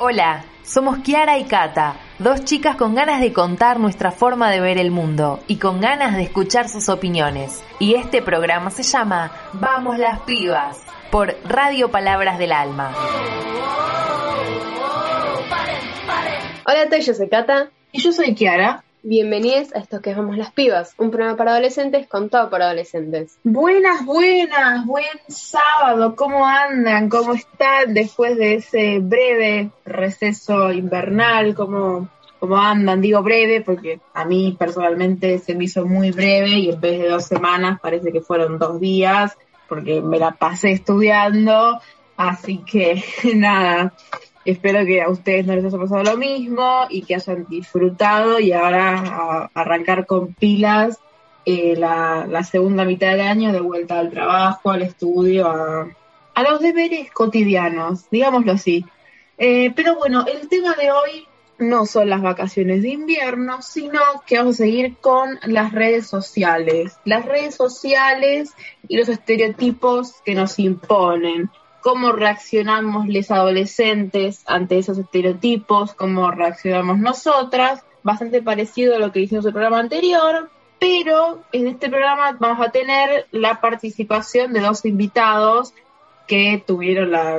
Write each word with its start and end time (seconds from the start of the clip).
Hola, 0.00 0.44
somos 0.64 0.98
Kiara 0.98 1.38
y 1.38 1.44
Kata, 1.44 1.94
dos 2.18 2.44
chicas 2.44 2.74
con 2.74 2.96
ganas 2.96 3.20
de 3.20 3.32
contar 3.32 3.78
nuestra 3.78 4.10
forma 4.10 4.50
de 4.50 4.58
ver 4.58 4.76
el 4.76 4.90
mundo 4.90 5.38
y 5.46 5.58
con 5.58 5.80
ganas 5.80 6.16
de 6.16 6.24
escuchar 6.24 6.68
sus 6.68 6.88
opiniones. 6.88 7.62
Y 7.78 7.94
este 7.94 8.20
programa 8.20 8.70
se 8.70 8.82
llama 8.82 9.30
Vamos 9.52 9.96
las 9.98 10.18
pibas 10.22 10.80
por 11.12 11.36
Radio 11.44 11.92
Palabras 11.92 12.38
del 12.38 12.50
Alma. 12.50 12.92
Hola, 16.66 16.98
yo 16.98 17.14
soy 17.14 17.28
Kata. 17.28 17.70
Y 17.92 18.00
yo 18.00 18.12
soy 18.12 18.34
Kiara. 18.34 18.82
Bienvenidos 19.06 19.70
a 19.74 19.80
esto 19.80 20.00
que 20.00 20.14
Vamos 20.14 20.38
las 20.38 20.50
Pibas, 20.52 20.94
un 20.96 21.10
programa 21.10 21.36
para 21.36 21.50
adolescentes 21.50 22.06
contado 22.06 22.48
por 22.48 22.62
adolescentes. 22.62 23.38
Buenas, 23.44 24.02
buenas, 24.06 24.86
buen 24.86 25.04
sábado. 25.28 26.16
¿Cómo 26.16 26.46
andan? 26.46 27.10
¿Cómo 27.10 27.34
están 27.34 27.92
después 27.92 28.38
de 28.38 28.54
ese 28.54 29.00
breve 29.00 29.72
receso 29.84 30.72
invernal? 30.72 31.54
¿Cómo, 31.54 32.08
cómo 32.38 32.56
andan? 32.56 33.02
Digo 33.02 33.22
breve 33.22 33.60
porque 33.60 34.00
a 34.14 34.24
mí 34.24 34.56
personalmente 34.58 35.38
se 35.38 35.54
me 35.54 35.64
hizo 35.64 35.84
muy 35.84 36.10
breve 36.10 36.52
y 36.52 36.70
en 36.70 36.80
vez 36.80 36.98
de 37.02 37.10
dos 37.10 37.26
semanas 37.26 37.80
parece 37.82 38.10
que 38.10 38.22
fueron 38.22 38.58
dos 38.58 38.80
días 38.80 39.36
porque 39.68 40.00
me 40.00 40.18
la 40.18 40.30
pasé 40.30 40.70
estudiando. 40.70 41.78
Así 42.16 42.64
que 42.64 43.04
nada, 43.34 43.92
Espero 44.44 44.84
que 44.84 45.00
a 45.00 45.08
ustedes 45.08 45.46
no 45.46 45.54
les 45.54 45.64
haya 45.64 45.78
pasado 45.78 46.02
lo 46.02 46.16
mismo 46.16 46.86
y 46.90 47.02
que 47.02 47.14
hayan 47.14 47.46
disfrutado 47.48 48.38
y 48.38 48.52
ahora 48.52 49.50
arrancar 49.54 50.06
con 50.06 50.34
pilas 50.34 51.00
eh, 51.46 51.74
la, 51.76 52.42
segunda 52.42 52.84
mitad 52.84 53.10
del 53.10 53.20
año 53.20 53.52
de 53.52 53.60
vuelta 53.60 53.98
al 53.98 54.10
trabajo, 54.10 54.70
al 54.70 54.82
estudio, 54.82 55.48
a, 55.48 56.42
los 56.42 56.60
deberes 56.60 57.10
cotidianos, 57.10 58.08
digámoslo 58.10 58.52
así. 58.52 58.84
Eh, 59.38 59.72
pero 59.74 59.96
bueno, 59.96 60.24
el 60.26 60.48
tema 60.48 60.74
de 60.74 60.90
hoy 60.90 61.26
no 61.58 61.86
son 61.86 62.10
las 62.10 62.22
vacaciones 62.22 62.82
de 62.82 62.90
invierno, 62.90 63.62
sino 63.62 64.00
que 64.26 64.38
vamos 64.38 64.56
a 64.56 64.64
seguir 64.64 64.96
con 65.00 65.38
las 65.44 65.72
redes 65.72 66.06
sociales. 66.06 66.98
Las 67.04 67.24
redes 67.24 67.54
sociales 67.54 68.52
y 68.88 68.96
los 68.96 69.08
estereotipos 69.08 70.14
que 70.24 70.34
nos 70.34 70.58
imponen 70.58 71.50
cómo 71.84 72.12
reaccionamos 72.12 73.08
los 73.08 73.30
adolescentes 73.30 74.42
ante 74.46 74.78
esos 74.78 74.96
estereotipos, 74.96 75.92
cómo 75.92 76.30
reaccionamos 76.30 76.98
nosotras, 76.98 77.84
bastante 78.02 78.40
parecido 78.40 78.96
a 78.96 78.98
lo 78.98 79.12
que 79.12 79.20
hicimos 79.20 79.44
en 79.44 79.48
el 79.48 79.52
programa 79.52 79.80
anterior, 79.80 80.48
pero 80.78 81.44
en 81.52 81.68
este 81.68 81.90
programa 81.90 82.38
vamos 82.40 82.66
a 82.66 82.70
tener 82.70 83.26
la 83.32 83.60
participación 83.60 84.54
de 84.54 84.60
dos 84.60 84.86
invitados 84.86 85.74
que 86.26 86.64
tuvieron 86.66 87.10
la, 87.10 87.36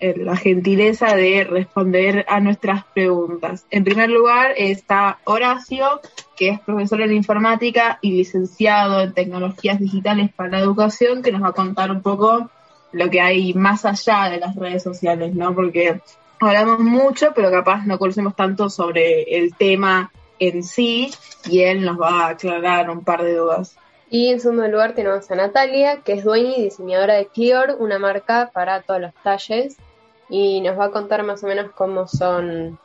eh, 0.00 0.14
la 0.16 0.36
gentileza 0.36 1.14
de 1.14 1.44
responder 1.44 2.24
a 2.30 2.40
nuestras 2.40 2.82
preguntas. 2.94 3.66
En 3.70 3.84
primer 3.84 4.08
lugar 4.08 4.54
está 4.56 5.18
Horacio, 5.24 6.00
que 6.34 6.48
es 6.48 6.60
profesor 6.60 7.02
en 7.02 7.12
informática 7.12 7.98
y 8.00 8.12
licenciado 8.12 9.02
en 9.02 9.12
tecnologías 9.12 9.78
digitales 9.78 10.32
para 10.32 10.48
la 10.48 10.60
educación, 10.60 11.22
que 11.22 11.30
nos 11.30 11.42
va 11.42 11.48
a 11.48 11.52
contar 11.52 11.90
un 11.90 12.00
poco 12.00 12.50
lo 12.92 13.10
que 13.10 13.20
hay 13.20 13.54
más 13.54 13.84
allá 13.84 14.30
de 14.30 14.38
las 14.38 14.56
redes 14.56 14.82
sociales, 14.82 15.34
¿no? 15.34 15.54
Porque 15.54 16.00
hablamos 16.40 16.80
mucho, 16.80 17.32
pero 17.34 17.50
capaz 17.50 17.84
no 17.86 17.98
conocemos 17.98 18.34
tanto 18.36 18.70
sobre 18.70 19.22
el 19.36 19.54
tema 19.54 20.10
en 20.38 20.62
sí 20.62 21.10
y 21.46 21.62
él 21.62 21.84
nos 21.84 22.00
va 22.00 22.26
a 22.26 22.28
aclarar 22.28 22.90
un 22.90 23.04
par 23.04 23.22
de 23.22 23.34
dudas. 23.34 23.76
Y 24.08 24.30
en 24.30 24.40
segundo 24.40 24.68
lugar 24.68 24.94
tenemos 24.94 25.30
a 25.30 25.34
Natalia, 25.34 26.02
que 26.02 26.12
es 26.12 26.24
dueña 26.24 26.56
y 26.56 26.62
diseñadora 26.62 27.14
de 27.14 27.26
Clior, 27.26 27.76
una 27.80 27.98
marca 27.98 28.50
para 28.52 28.82
todos 28.82 29.00
los 29.00 29.14
talles, 29.24 29.76
y 30.28 30.60
nos 30.60 30.78
va 30.78 30.86
a 30.86 30.90
contar 30.90 31.22
más 31.24 31.42
o 31.42 31.48
menos 31.48 31.72
cómo 31.74 32.06
son, 32.06 32.78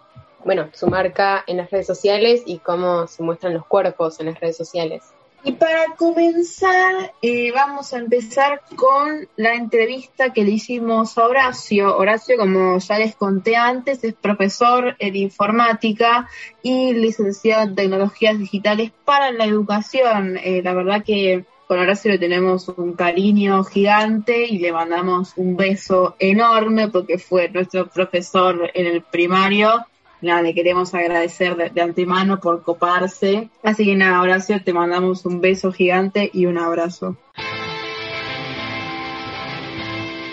bueno, 0.44 0.70
su 0.74 0.88
marca 0.88 1.44
en 1.46 1.58
las 1.58 1.70
redes 1.70 1.88
sociales 1.88 2.42
y 2.46 2.58
cómo 2.58 3.08
se 3.08 3.22
muestran 3.22 3.54
los 3.54 3.66
cuerpos 3.66 4.20
en 4.20 4.28
las 4.28 4.40
redes 4.40 4.58
sociales. 4.58 5.04
Y 5.44 5.54
para 5.54 5.96
comenzar, 5.98 7.14
eh, 7.24 7.52
vamos 7.52 7.94
a 7.94 7.98
empezar 7.98 8.62
con 8.76 9.28
la 9.38 9.56
entrevista 9.56 10.32
que 10.32 10.44
le 10.44 10.52
hicimos 10.52 11.18
a 11.18 11.26
Horacio. 11.26 11.98
Horacio, 11.98 12.38
como 12.38 12.78
ya 12.78 13.00
les 13.00 13.16
conté 13.16 13.56
antes, 13.56 14.04
es 14.04 14.14
profesor 14.14 14.96
en 15.00 15.16
informática 15.16 16.30
y 16.62 16.94
licenciado 16.94 17.64
en 17.64 17.76
tecnologías 17.76 18.38
digitales 18.38 18.92
para 19.04 19.32
la 19.32 19.46
educación. 19.46 20.38
Eh, 20.38 20.62
la 20.64 20.76
verdad 20.76 21.04
que 21.04 21.44
con 21.68 21.80
Horacio 21.80 22.12
le 22.12 22.20
tenemos 22.20 22.68
un 22.70 22.94
cariño 22.94 23.64
gigante 23.64 24.46
y 24.46 24.60
le 24.60 24.72
mandamos 24.72 25.34
un 25.38 25.56
beso 25.56 26.16
enorme 26.20 26.90
porque 26.90 27.18
fue 27.18 27.50
nuestro 27.50 27.88
profesor 27.88 28.70
en 28.76 28.86
el 28.86 29.02
primario 29.02 29.86
nada, 30.22 30.42
le 30.42 30.54
queremos 30.54 30.94
agradecer 30.94 31.56
de, 31.56 31.82
antemano 31.82 32.40
por 32.40 32.64
coparse. 32.64 33.50
Así 33.64 33.86
que 33.86 33.96
nada, 33.96 34.22
Horacio, 34.22 34.64
te 34.64 34.74
mandamos 34.74 35.26
un 35.26 35.42
beso 35.42 35.72
gigante 35.72 36.30
y 36.34 36.46
un 36.46 36.58
abrazo. 36.58 37.18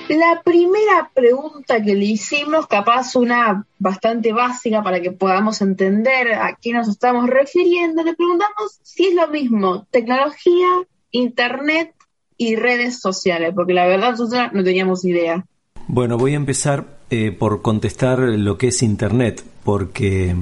La 0.09 0.41
primera 0.43 1.11
pregunta 1.13 1.83
que 1.83 1.95
le 1.95 2.07
hicimos, 2.07 2.67
capaz 2.67 3.15
una 3.15 3.67
bastante 3.79 4.33
básica 4.33 4.83
para 4.83 5.03
que 5.03 5.13
podamos 5.13 5.61
entender 5.61 6.33
a 6.33 6.57
qué 6.61 6.73
nos 6.73 6.89
estamos 6.89 7.29
refiriendo, 7.29 8.03
le 8.03 8.15
preguntamos 8.15 8.81
si 8.83 9.09
es 9.09 9.15
lo 9.15 9.29
mismo 9.29 9.87
tecnología, 9.91 10.67
internet 11.11 11.95
y 12.39 12.57
redes 12.57 13.01
sociales, 13.01 13.53
porque 13.55 13.75
la 13.75 13.87
verdad 13.87 14.13
nosotros 14.13 14.49
no 14.53 14.65
teníamos 14.65 15.05
idea. 15.05 15.45
Bueno, 15.89 16.17
voy 16.17 16.33
a 16.33 16.37
empezar 16.37 16.98
eh, 17.11 17.33
por 17.33 17.63
contestar 17.63 18.19
lo 18.19 18.59
que 18.59 18.69
es 18.69 18.83
internet 18.83 19.45
porque 19.65 20.35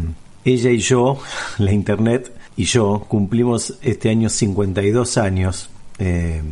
ella 0.45 0.71
y 0.71 0.79
yo, 0.79 1.19
la 1.59 1.73
Internet 1.73 2.33
y 2.57 2.65
yo, 2.65 3.05
cumplimos 3.09 3.75
este 3.83 4.09
año 4.09 4.29
52 4.29 5.19
años. 5.19 5.69
Eh, 5.99 6.43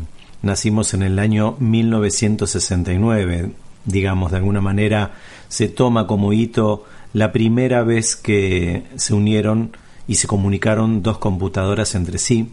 nacimos 0.43 0.93
en 0.95 1.05
el 1.05 1.21
año 1.21 1.55
1969, 1.61 3.53
digamos, 3.85 4.33
de 4.33 4.37
alguna 4.39 4.61
manera 4.61 5.13
se 5.49 5.69
toma 5.69 6.09
como 6.09 6.33
hito 6.33 6.85
la 7.13 7.31
primera 7.31 7.85
vez 7.85 8.17
que 8.17 8.83
se 8.97 9.15
unieron 9.15 9.77
y 10.09 10.17
se 10.17 10.27
comunicaron 10.27 11.03
dos 11.03 11.19
computadoras 11.19 11.95
entre 11.95 12.19
sí 12.19 12.51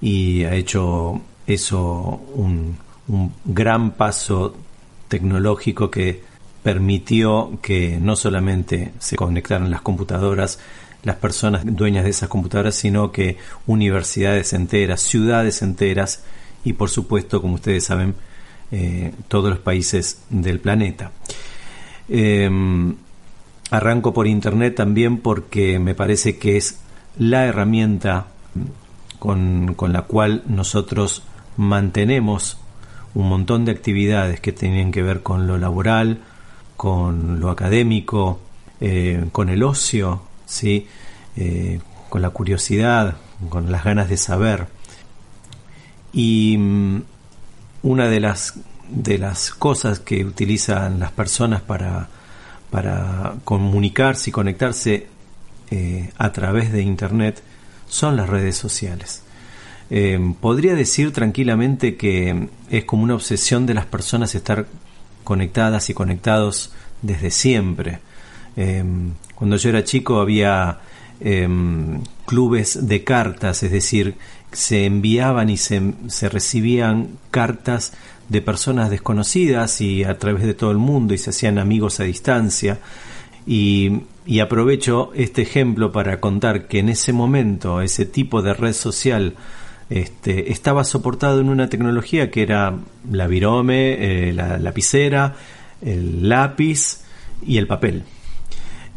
y 0.00 0.44
ha 0.44 0.54
hecho 0.54 1.20
eso 1.48 2.22
un, 2.34 2.76
un 3.08 3.32
gran 3.44 3.90
paso 3.90 4.54
tecnológico 5.08 5.90
que 5.90 6.22
permitió 6.64 7.58
que 7.60 7.98
no 8.00 8.16
solamente 8.16 8.92
se 8.98 9.16
conectaran 9.16 9.70
las 9.70 9.82
computadoras, 9.82 10.58
las 11.02 11.16
personas 11.16 11.62
dueñas 11.64 12.04
de 12.04 12.10
esas 12.10 12.30
computadoras, 12.30 12.74
sino 12.74 13.12
que 13.12 13.36
universidades 13.66 14.54
enteras, 14.54 15.02
ciudades 15.02 15.60
enteras 15.60 16.24
y 16.64 16.72
por 16.72 16.88
supuesto, 16.88 17.42
como 17.42 17.56
ustedes 17.56 17.84
saben, 17.84 18.14
eh, 18.72 19.12
todos 19.28 19.50
los 19.50 19.58
países 19.58 20.22
del 20.30 20.58
planeta. 20.58 21.12
Em, 22.08 22.96
arranco 23.70 24.14
por 24.14 24.26
Internet 24.26 24.74
también 24.74 25.18
porque 25.18 25.78
me 25.78 25.94
parece 25.94 26.38
que 26.38 26.56
es 26.56 26.80
la 27.18 27.44
herramienta 27.44 28.28
con, 29.18 29.74
con 29.74 29.92
la 29.92 30.02
cual 30.02 30.42
nosotros 30.46 31.24
mantenemos 31.58 32.56
un 33.12 33.28
montón 33.28 33.66
de 33.66 33.72
actividades 33.72 34.40
que 34.40 34.52
tienen 34.52 34.92
que 34.92 35.02
ver 35.02 35.22
con 35.22 35.46
lo 35.46 35.58
laboral, 35.58 36.20
con 36.76 37.40
lo 37.40 37.50
académico, 37.50 38.40
eh, 38.80 39.26
con 39.32 39.48
el 39.48 39.62
ocio, 39.62 40.22
¿sí? 40.46 40.86
Eh, 41.36 41.80
con 42.08 42.22
la 42.22 42.30
curiosidad, 42.30 43.16
con 43.48 43.70
las 43.70 43.84
ganas 43.84 44.08
de 44.08 44.16
saber. 44.16 44.66
Y 46.12 46.56
mm, 46.58 47.02
una 47.82 48.08
de 48.08 48.20
las, 48.20 48.54
de 48.88 49.18
las 49.18 49.50
cosas 49.50 50.00
que 50.00 50.24
utilizan 50.24 51.00
las 51.00 51.12
personas 51.12 51.62
para, 51.62 52.08
para 52.70 53.34
comunicarse 53.44 54.30
y 54.30 54.32
conectarse 54.32 55.06
eh, 55.70 56.10
a 56.18 56.32
través 56.32 56.72
de 56.72 56.82
Internet 56.82 57.42
son 57.88 58.16
las 58.16 58.28
redes 58.28 58.56
sociales. 58.56 59.22
podría 60.40 60.74
decir 60.74 61.12
tranquilamente 61.12 61.96
que 61.96 62.48
es 62.70 62.84
como 62.84 63.04
una 63.04 63.14
obsesión 63.14 63.66
de 63.66 63.74
las 63.74 63.86
personas 63.86 64.34
estar 64.34 64.66
conectadas 65.24 65.90
y 65.90 65.94
conectados 65.94 66.72
desde 67.02 67.30
siempre. 67.30 68.00
Em, 68.56 69.12
cuando 69.34 69.56
yo 69.56 69.70
era 69.70 69.82
chico 69.82 70.20
había 70.20 70.78
em, 71.20 72.02
clubes 72.26 72.86
de 72.86 73.02
cartas, 73.04 73.62
es 73.62 73.72
decir, 73.72 74.16
se 74.52 74.84
enviaban 74.84 75.50
y 75.50 75.56
se, 75.56 75.94
se, 76.08 76.28
recibían 76.28 77.18
cartas 77.30 77.92
de 78.28 78.40
personas 78.40 78.90
desconocidas 78.90 79.80
y 79.80 80.04
a 80.04 80.18
través 80.18 80.44
de 80.44 80.54
todo 80.54 80.70
el 80.70 80.78
mundo 80.78 81.14
y 81.14 81.18
se 81.18 81.30
hacían 81.30 81.58
amigos 81.58 82.00
a 82.00 82.04
distancia. 82.04 82.78
Y, 83.46 84.02
y 84.26 84.40
aprovecho 84.40 85.10
este 85.14 85.42
ejemplo 85.42 85.92
para 85.92 86.20
contar 86.20 86.66
que 86.66 86.78
en 86.78 86.88
ese 86.88 87.12
momento 87.12 87.80
ese 87.80 88.06
tipo 88.06 88.42
de 88.42 88.54
red 88.54 88.72
social 88.72 89.34
este, 89.90 90.52
estaba 90.52 90.84
soportado 90.84 91.40
en 91.40 91.48
una 91.48 91.68
tecnología 91.68 92.30
que 92.30 92.42
era 92.42 92.74
la 93.10 93.26
virome, 93.26 94.28
eh, 94.28 94.32
la 94.32 94.58
lapicera, 94.58 95.34
el 95.82 96.28
lápiz 96.28 97.02
y 97.46 97.58
el 97.58 97.66
papel. 97.66 98.04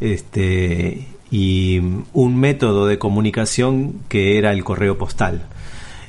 este, 0.00 1.06
y 1.30 1.80
un 2.14 2.36
método 2.36 2.86
de 2.86 2.98
comunicación 2.98 4.00
que 4.08 4.38
era 4.38 4.52
el 4.52 4.64
correo 4.64 4.96
postal. 4.96 5.42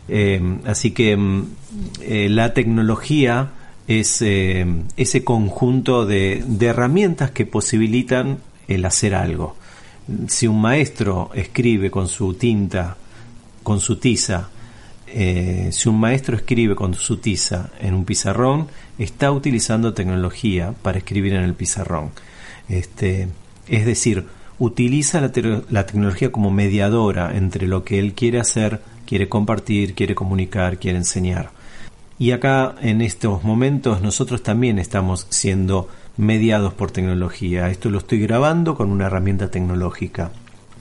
Eh, 0.08 0.42
así 0.66 0.92
que 0.92 1.16
mm, 1.16 1.44
eh, 2.02 2.30
la 2.30 2.54
tecnología 2.54 3.52
es 3.88 4.22
eh, 4.22 4.66
ese 4.98 5.24
conjunto 5.24 6.06
de, 6.06 6.44
herramientas 6.60 7.32
que 7.32 7.46
posibilitan 7.46 8.40
el 8.68 8.86
hacer 8.86 9.16
algo. 9.16 9.56
Si 10.28 10.48
un 10.48 10.62
maestro 10.62 11.32
escribe 11.34 11.92
con 11.92 12.08
su 12.08 12.34
tinta, 12.34 12.98
con 13.64 13.80
su 13.80 13.98
tiza, 13.98 14.50
si 15.72 15.90
un 15.90 16.00
maestro 16.00 16.36
escribe 16.36 16.76
con 16.76 16.94
su 16.94 17.18
tiza 17.18 17.70
en 17.80 17.94
un 17.94 18.06
pizarrón, 18.06 18.68
está 18.98 19.32
utilizando 19.32 19.94
tecnología 19.94 20.74
para 20.82 21.00
escribir 21.00 21.34
en 21.34 21.44
el 21.44 21.54
pizarrón. 21.54 22.12
Este, 22.68 23.28
es 23.68 23.86
decir, 23.86 24.26
utiliza 24.60 25.22
la, 25.22 25.32
tecnología 25.32 26.32
como 26.32 26.52
mediadora 26.52 27.36
entre 27.36 27.68
lo 27.68 27.84
que 27.84 28.00
él 28.00 28.14
quiere 28.14 28.40
hacer, 28.40 28.82
quiere 29.06 29.30
compartir, 29.30 29.96
quiere 29.96 30.16
comunicar, 30.16 30.78
quiere 30.78 30.98
enseñar. 30.98 31.52
Y 32.20 32.32
acá, 32.32 32.76
en 32.82 33.02
estos 33.02 33.44
momentos, 33.44 34.02
nosotros 34.02 34.44
también 34.44 34.78
estamos 34.78 35.26
siendo 35.30 35.88
mediados 36.18 36.74
por 36.74 36.92
tecnología. 36.92 37.70
Esto 37.70 37.90
lo 37.90 38.00
estoy 38.00 38.20
grabando 38.20 38.76
con 38.76 38.92
una 38.92 39.06
herramienta 39.06 39.50
tecnológica 39.50 40.32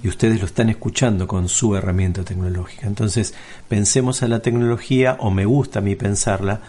y 0.02 0.08
ustedes 0.08 0.40
lo 0.40 0.46
están 0.46 0.68
escuchando 0.68 1.26
con 1.26 1.48
su 1.48 1.74
herramienta 1.74 2.22
tecnológica. 2.22 2.86
Entonces, 2.86 3.34
pensemos 3.68 4.22
a 4.22 4.28
la 4.28 4.40
tecnología, 4.40 5.16
o 5.20 5.30
me 5.30 5.44
gusta 5.44 5.80
a 5.80 5.82
mí 5.82 5.96
pensarla, 5.96 6.60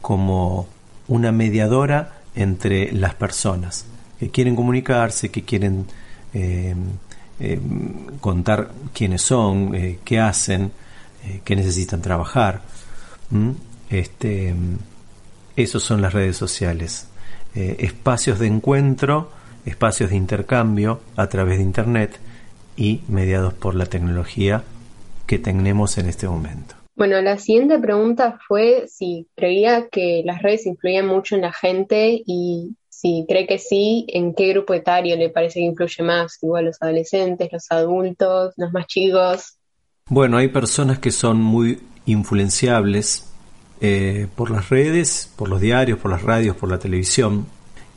como 0.00 0.66
una 1.08 1.30
mediadora 1.32 2.20
entre 2.34 2.92
las 2.92 3.14
personas 3.14 3.84
que 4.18 4.30
quieren 4.30 4.56
comunicarse, 4.56 5.30
que 5.30 5.42
quieren 5.42 5.86
eh, 6.32 6.74
eh, 7.40 7.60
contar 8.20 8.70
quiénes 8.94 9.22
son, 9.22 9.74
eh, 9.74 9.98
qué 10.04 10.20
hacen, 10.20 10.72
qué 11.44 11.56
necesitan 11.56 12.00
trabajar. 12.00 12.62
Este, 13.90 14.54
esos 15.54 15.82
son 15.82 16.00
las 16.00 16.14
redes 16.14 16.36
sociales. 16.36 17.08
espacios 17.54 18.38
de 18.38 18.46
encuentro, 18.46 19.30
espacios 19.66 20.10
de 20.10 20.16
intercambio 20.16 21.00
a 21.16 21.26
través 21.26 21.58
de 21.58 21.64
Internet 21.64 22.18
y 22.80 23.02
mediados 23.08 23.52
por 23.52 23.74
la 23.74 23.84
tecnología 23.84 24.64
que 25.26 25.38
tenemos 25.38 25.98
en 25.98 26.08
este 26.08 26.26
momento. 26.26 26.74
Bueno, 26.96 27.20
la 27.20 27.38
siguiente 27.38 27.78
pregunta 27.78 28.38
fue 28.48 28.88
si 28.88 29.28
creía 29.36 29.88
que 29.88 30.22
las 30.24 30.42
redes 30.42 30.66
influían 30.66 31.06
mucho 31.06 31.34
en 31.34 31.42
la 31.42 31.52
gente 31.52 32.22
y 32.26 32.74
si 32.88 33.26
cree 33.28 33.46
que 33.46 33.58
sí, 33.58 34.06
¿en 34.08 34.34
qué 34.34 34.48
grupo 34.48 34.72
etario 34.72 35.16
le 35.16 35.28
parece 35.28 35.60
que 35.60 35.66
influye 35.66 36.02
más? 36.02 36.38
Igual 36.42 36.64
los 36.66 36.76
adolescentes, 36.80 37.52
los 37.52 37.70
adultos, 37.70 38.54
los 38.56 38.72
más 38.72 38.86
chicos. 38.86 39.58
Bueno, 40.06 40.38
hay 40.38 40.48
personas 40.48 40.98
que 40.98 41.10
son 41.10 41.40
muy 41.40 41.80
influenciables 42.06 43.30
eh, 43.82 44.26
por 44.34 44.50
las 44.50 44.70
redes, 44.70 45.30
por 45.36 45.50
los 45.50 45.60
diarios, 45.60 45.98
por 45.98 46.10
las 46.10 46.22
radios, 46.22 46.56
por 46.56 46.70
la 46.70 46.78
televisión, 46.78 47.46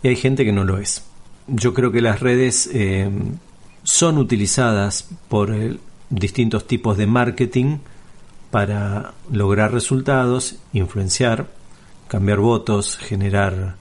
y 0.02 0.10
hay 0.10 0.18
gente 0.18 0.44
que 0.44 0.52
no 0.52 0.66
lo 0.66 0.78
es. 0.78 1.06
Yo 1.48 1.74
creo 1.74 1.92
que 1.92 2.02
las 2.02 2.20
redes 2.20 2.70
eh, 2.74 3.10
son 3.84 4.18
utilizadas 4.18 5.08
por 5.28 5.54
eh, 5.54 5.78
distintos 6.10 6.66
tipos 6.68 6.98
de 6.98 7.08
marketing 7.08 7.78
para 8.52 9.14
lograr 9.32 9.74
resultados, 9.74 10.58
influenciar, 10.74 11.48
cambiar 12.08 12.40
votos, 12.40 12.98
generar 12.98 13.76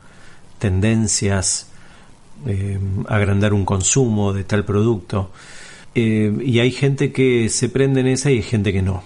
tendencias, 0.58 1.68
eh, 2.46 2.78
agrandar 3.08 3.52
un 3.52 3.64
consumo 3.64 4.32
de 4.32 4.44
tal 4.44 4.64
producto. 4.64 5.30
Eh, 5.94 6.34
y 6.42 6.58
hay 6.58 6.70
gente 6.70 7.12
que 7.12 7.48
se 7.48 7.68
prende 7.68 8.00
en 8.00 8.06
esa 8.06 8.30
y 8.30 8.36
hay 8.36 8.42
gente 8.42 8.72
que 8.72 8.82
no. 8.82 9.02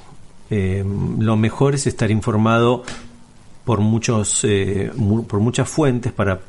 Lo 0.48 1.36
mejor 1.36 1.74
es 1.74 1.88
estar 1.88 2.12
informado 2.12 2.84
por, 3.64 3.80
muchos, 3.80 4.46
por 5.26 5.40
muchas 5.40 5.68
fuentes 5.68 6.12
para 6.12 6.40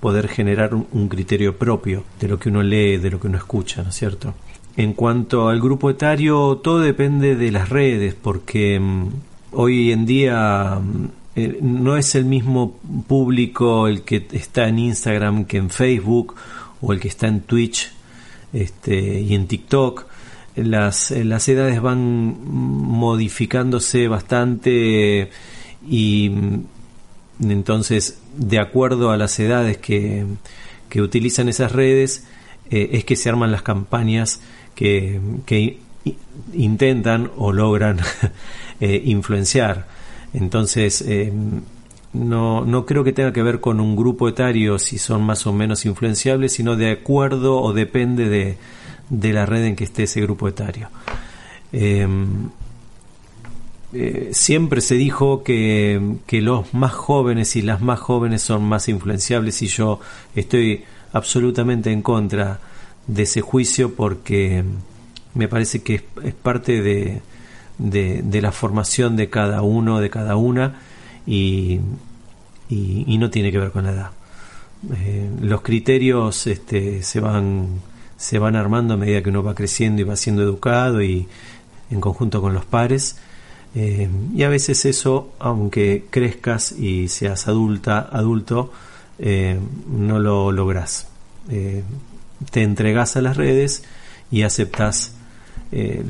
poder 0.00 0.28
generar 0.28 0.74
un, 0.74 1.08
criterio 1.08 1.56
propio 1.56 2.04
de 2.20 2.28
lo 2.28 2.38
que 2.38 2.48
uno 2.48 2.62
lee, 2.62 2.96
de 2.98 3.10
lo 3.10 3.20
que 3.20 3.28
uno 3.28 3.38
escucha, 3.38 3.82
¿no 3.82 3.90
es 3.90 3.94
cierto? 3.94 4.34
En 4.76 4.92
cuanto 4.92 5.48
al 5.48 5.60
grupo 5.60 5.90
etario, 5.90 6.60
todo 6.62 6.80
depende 6.80 7.36
de 7.36 7.50
las 7.50 7.68
redes, 7.68 8.14
porque 8.14 8.78
mm, 8.78 9.08
hoy 9.52 9.92
en 9.92 10.06
día 10.06 10.80
mm, 10.80 11.08
eh, 11.36 11.58
no 11.60 11.96
es 11.96 12.14
el 12.14 12.24
mismo 12.24 12.78
público 13.06 13.88
el 13.88 14.02
que 14.02 14.26
está 14.32 14.68
en 14.68 14.78
Instagram 14.78 15.44
que 15.44 15.56
en 15.58 15.70
Facebook 15.70 16.34
o 16.80 16.92
el 16.92 17.00
que 17.00 17.08
está 17.08 17.26
en 17.26 17.40
Twitch 17.40 17.92
este, 18.52 19.20
y 19.20 19.34
en 19.34 19.46
TikTok. 19.46 20.06
Las, 20.56 21.12
eh, 21.12 21.24
las 21.24 21.48
edades 21.48 21.80
van 21.80 22.36
modificándose 22.44 24.08
bastante 24.08 25.30
y 25.88 26.30
mm, 26.30 27.50
entonces 27.50 28.18
de 28.38 28.58
acuerdo 28.58 29.10
a 29.10 29.16
las 29.16 29.38
edades 29.38 29.76
que, 29.76 30.24
que 30.88 31.02
utilizan 31.02 31.48
esas 31.48 31.72
redes 31.72 32.26
eh, 32.70 32.90
es 32.92 33.04
que 33.04 33.16
se 33.16 33.28
arman 33.28 33.52
las 33.52 33.62
campañas 33.62 34.40
que, 34.74 35.20
que 35.44 35.78
intentan 36.54 37.30
o 37.36 37.52
logran 37.52 37.98
influenciar 38.80 39.86
entonces, 40.34 41.02
eh, 41.02 41.32
no, 42.12 42.64
no 42.64 42.86
creo 42.86 43.04
que 43.04 43.12
tenga 43.12 43.32
que 43.32 43.42
ver 43.42 43.60
con 43.60 43.80
un 43.80 43.96
grupo 43.96 44.28
etario 44.28 44.78
si 44.78 44.98
son 44.98 45.22
más 45.22 45.46
o 45.46 45.52
menos 45.52 45.84
influenciables, 45.84 46.52
sino 46.52 46.76
de 46.76 46.90
acuerdo 46.90 47.60
o 47.60 47.72
depende 47.72 48.28
de, 48.28 48.58
de 49.08 49.32
la 49.32 49.46
red 49.46 49.64
en 49.64 49.76
que 49.76 49.84
esté 49.84 50.04
ese 50.04 50.20
grupo 50.20 50.48
etario. 50.48 50.88
Eh, 53.92 54.30
siempre 54.32 54.82
se 54.82 54.96
dijo 54.96 55.42
que, 55.42 56.18
los 56.30 56.74
más 56.74 56.92
jóvenes 56.92 57.56
y 57.56 57.62
las 57.62 57.80
más 57.80 57.98
jóvenes 57.98 58.42
son 58.42 58.64
más 58.64 58.88
influenciables 58.88 59.62
y 59.62 59.66
yo 59.68 60.00
estoy 60.34 60.84
absolutamente 61.12 61.90
en 61.90 62.02
contra 62.02 62.60
de 63.06 63.22
ese 63.22 63.40
juicio 63.40 63.94
porque 63.94 64.62
me 65.34 65.48
parece 65.48 65.82
que 65.82 66.02
es 66.22 66.34
parte 66.34 66.82
de, 66.82 67.22
la 68.40 68.52
formación 68.52 69.16
de 69.16 69.30
cada 69.30 69.62
uno, 69.62 70.00
de 70.00 70.10
cada 70.10 70.36
una, 70.36 70.80
y, 71.26 71.80
y, 72.68 73.18
no 73.18 73.30
tiene 73.30 73.50
que 73.50 73.58
ver 73.58 73.70
con 73.70 73.84
la 73.84 73.92
edad. 73.92 74.10
Eh, 74.94 75.30
los 75.40 75.62
criterios 75.62 76.46
este, 76.46 77.02
se, 77.02 77.20
van, 77.20 77.80
se 78.16 78.38
van 78.38 78.54
armando 78.54 78.94
a 78.94 78.96
medida 78.98 79.22
que 79.22 79.30
uno 79.30 79.42
va 79.42 79.54
creciendo 79.54 80.02
y 80.02 80.04
va 80.04 80.16
siendo 80.16 80.42
educado 80.42 81.02
y 81.02 81.26
en 81.90 82.00
conjunto 82.00 82.42
con 82.42 82.52
los 82.52 82.66
pares. 82.66 83.16
Eh, 83.78 84.08
y 84.34 84.42
a 84.42 84.48
veces 84.48 84.84
eso, 84.86 85.32
aunque 85.38 86.06
crezcas 86.10 86.72
y 86.72 87.06
seas 87.06 87.46
adulta, 87.46 88.08
adulto, 88.10 88.72
eh, 89.20 89.58
no 89.86 90.18
lo 90.18 90.50
logras. 90.50 91.08
te 91.48 92.62
entregas 92.62 93.16
a 93.16 93.22
las 93.22 93.36
redes 93.36 93.84
y 94.30 94.42
aceptas 94.42 95.14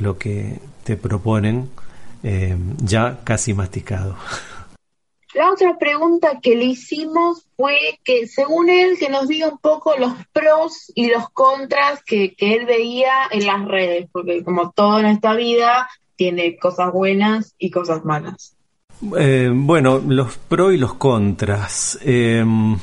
lo 0.00 0.18
que 0.18 0.58
te 0.84 0.96
proponen 0.96 1.68
eh, 2.22 2.56
ya 2.82 3.20
casi 3.24 3.54
masticado. 3.54 4.16
La 5.34 5.52
otra 5.52 5.78
pregunta 5.78 6.40
que 6.42 6.56
le 6.56 6.64
hicimos 6.64 7.46
fue 7.56 8.00
que 8.02 8.26
según 8.26 8.70
él 8.70 8.96
que 8.98 9.10
nos 9.10 9.28
diga 9.28 9.48
un 9.48 9.58
poco 9.58 9.96
los 9.96 10.14
pros 10.32 10.90
y 10.94 11.10
los 11.10 11.28
contras 11.30 12.02
que, 12.02 12.34
él 12.38 12.64
veía 12.64 13.12
en 13.30 13.46
las 13.46 13.64
redes, 13.66 14.08
porque 14.10 14.42
como 14.42 14.72
todo 14.72 14.98
en 14.98 15.06
esta 15.06 15.34
vida 15.34 15.88
tiene 16.18 16.56
cosas 16.56 16.92
buenas 16.92 17.54
y 17.58 17.70
cosas 17.70 18.04
malas. 18.04 18.56
Eh, 19.16 19.50
bueno, 19.54 20.02
los 20.04 20.36
pros 20.36 20.74
y 20.74 20.76
los 20.76 20.94
contras. 20.94 21.96
Em, 22.02 22.76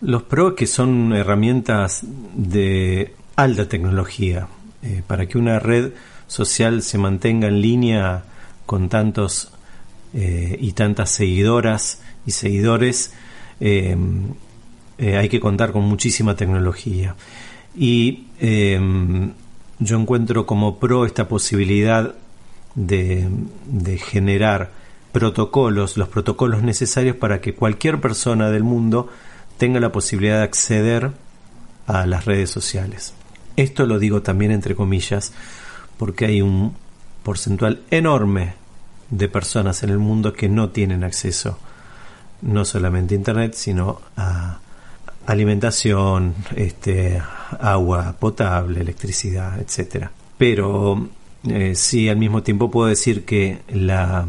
los 0.00 0.22
pros 0.22 0.54
que 0.54 0.66
son 0.66 1.12
herramientas 1.12 2.00
de 2.02 3.14
alta 3.36 3.68
tecnología. 3.68 4.48
Eh, 4.82 5.02
para 5.06 5.26
que 5.26 5.36
una 5.36 5.58
red 5.58 5.92
social 6.26 6.82
se 6.82 6.96
mantenga 6.96 7.48
en 7.48 7.60
línea 7.60 8.24
con 8.64 8.88
tantos 8.88 9.52
eh, 10.14 10.56
y 10.58 10.72
tantas 10.72 11.10
seguidoras 11.10 12.00
y 12.24 12.30
seguidores, 12.30 13.12
eh, 13.60 13.94
hay 14.98 15.28
que 15.28 15.38
contar 15.38 15.72
con 15.72 15.82
muchísima 15.82 16.34
tecnología. 16.34 17.14
Y 17.76 18.24
yo 18.38 19.98
encuentro 19.98 20.46
como 20.46 20.78
pro 20.78 21.04
esta 21.04 21.28
posibilidad 21.28 22.14
de, 22.86 23.98
generar 23.98 24.70
protocolos, 25.12 25.96
los 25.96 26.08
protocolos 26.08 26.62
necesarios 26.62 27.16
para 27.16 27.40
que 27.40 27.54
cualquier 27.54 28.00
persona 28.00 28.50
del 28.50 28.64
mundo 28.64 29.08
tenga 29.58 29.80
la 29.80 29.92
posibilidad 29.92 30.38
de 30.38 30.44
acceder 30.44 31.10
a 31.86 32.06
las 32.06 32.24
redes 32.24 32.50
sociales. 32.50 33.12
Esto 33.56 33.86
lo 33.86 33.98
digo 33.98 34.22
también 34.22 34.52
entre 34.52 34.74
comillas, 34.74 35.32
porque 35.98 36.26
hay 36.26 36.42
un 36.42 36.74
porcentual 37.22 37.82
enorme 37.90 38.54
de 39.10 39.28
personas 39.28 39.82
en 39.82 39.90
el 39.90 39.98
mundo 39.98 40.32
que 40.32 40.48
no 40.48 40.70
tienen 40.70 41.04
acceso 41.04 41.58
no 42.42 42.64
solamente 42.64 43.14
a 43.14 43.18
Internet, 43.18 43.52
sino 43.54 44.00
a, 44.16 44.60
alimentación, 45.26 46.34
este, 46.56 47.20
agua 47.60 48.14
potable, 48.18 48.80
electricidad, 48.80 49.60
etcétera. 49.60 50.10
Pero 50.38 51.08
eh, 51.48 51.74
sí, 51.74 52.08
al 52.08 52.16
mismo 52.16 52.42
tiempo 52.42 52.70
puedo 52.70 52.88
decir 52.88 53.24
que 53.24 53.60
la 53.68 54.26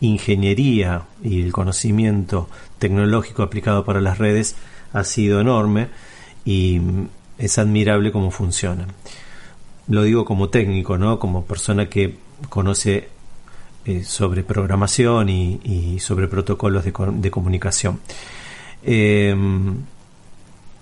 ingeniería 0.00 1.02
y 1.22 1.42
el 1.42 1.52
conocimiento 1.52 2.48
tecnológico 2.78 3.42
aplicado 3.42 3.84
para 3.84 4.00
las 4.00 4.18
redes 4.18 4.54
ha 4.92 5.04
sido 5.04 5.40
enorme 5.40 5.88
y 6.44 6.80
es 7.38 7.58
admirable 7.58 8.12
cómo 8.12 8.30
funcionan. 8.30 8.88
Lo 9.88 10.02
digo 10.02 10.24
como 10.24 10.48
técnico, 10.48 10.98
¿no? 10.98 11.18
Como 11.18 11.44
persona 11.44 11.88
que 11.88 12.16
conoce 12.48 13.08
eh, 13.84 14.04
sobre 14.04 14.42
programación 14.42 15.28
y, 15.28 15.98
sobre 16.00 16.28
protocolos 16.28 16.84
de, 16.84 17.30
comunicación. 17.30 18.00
Em, 18.82 19.76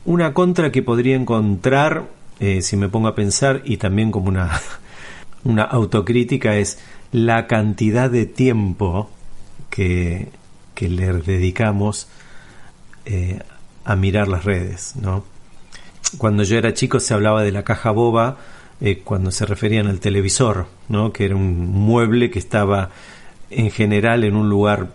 una 0.04 0.35
contra 0.35 0.71
que 0.73 0.83
podría 0.83 1.16
encontrar, 1.16 2.09
eh, 2.40 2.62
si 2.62 2.76
me 2.76 2.88
pongo 2.88 3.09
a 3.09 3.14
pensar, 3.14 3.62
y 3.64 3.76
también 3.76 4.11
como 4.11 4.28
una, 4.28 4.50
una 5.44 5.62
autocrítica, 5.62 6.56
es 6.56 6.78
la 7.12 7.46
cantidad 7.46 8.10
de 8.10 8.26
tiempo 8.26 9.10
que, 9.70 10.28
que 10.74 10.88
le 10.88 11.12
dedicamos 11.12 12.08
eh, 13.04 13.40
a 13.84 13.96
mirar 13.96 14.28
las 14.28 14.44
redes, 14.44 14.96
¿no? 14.96 15.24
Cuando 16.18 16.42
yo 16.42 16.56
era 16.56 16.74
chico 16.74 17.00
se 17.00 17.14
hablaba 17.14 17.42
de 17.42 17.52
la 17.52 17.64
caja 17.64 17.90
boba 17.90 18.38
eh, 18.80 19.00
cuando 19.04 19.30
se 19.30 19.46
referían 19.46 19.86
al 19.86 20.00
televisor, 20.00 20.66
¿no? 20.88 21.12
que 21.12 21.24
era 21.24 21.36
un 21.36 21.70
mueble 21.70 22.30
que 22.30 22.38
estaba 22.38 22.90
en 23.50 23.70
general 23.70 24.24
en 24.24 24.36
un 24.36 24.48
lugar 24.48 24.88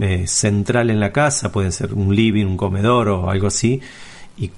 eh, 0.00 0.26
central 0.26 0.90
en 0.90 1.00
la 1.00 1.12
casa, 1.12 1.52
puede 1.52 1.70
ser 1.72 1.94
un 1.94 2.14
living, 2.14 2.46
un 2.46 2.56
comedor 2.56 3.08
o 3.08 3.30
algo 3.30 3.46
así, 3.46 3.80
y 4.38 4.50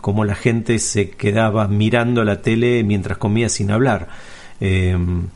como 0.00 0.24
la 0.24 0.34
gente 0.34 0.78
se 0.78 1.10
quedaba 1.10 1.66
mirando 1.66 2.24
la 2.24 2.42
tele 2.42 2.84
mientras 2.84 3.18
comía 3.18 3.48
sin 3.48 3.70
hablar. 3.70 4.08
Em, 4.60 5.26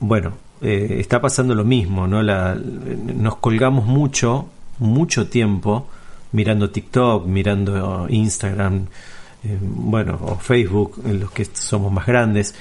bueno, 0.00 0.34
eh, 0.60 0.96
está 0.98 1.20
pasando 1.20 1.54
lo 1.54 1.64
mismo, 1.64 2.06
¿no? 2.06 2.22
La, 2.22 2.54
nos 2.54 3.36
colgamos 3.36 3.86
mucho, 3.86 4.48
mucho 4.78 5.28
tiempo 5.28 5.88
mirando 6.32 6.70
TikTok, 6.70 7.26
mirando 7.26 8.06
Instagram, 8.08 8.86
eh, 9.44 9.58
bueno, 9.60 10.18
o 10.20 10.36
Facebook, 10.36 11.00
los 11.06 11.30
que 11.30 11.44
somos 11.44 11.92
más 11.92 12.06
grandes, 12.06 12.54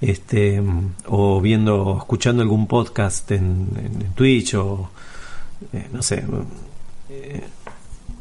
este, 0.00 0.62
o 1.06 1.40
viendo, 1.40 1.96
escuchando 1.98 2.42
algún 2.42 2.66
podcast 2.66 3.30
en, 3.32 3.68
Twitch 4.14 4.54
o 4.54 4.90
eh, 5.72 5.88
no 5.92 6.02
sé, 6.02 6.24
eh, 7.10 7.44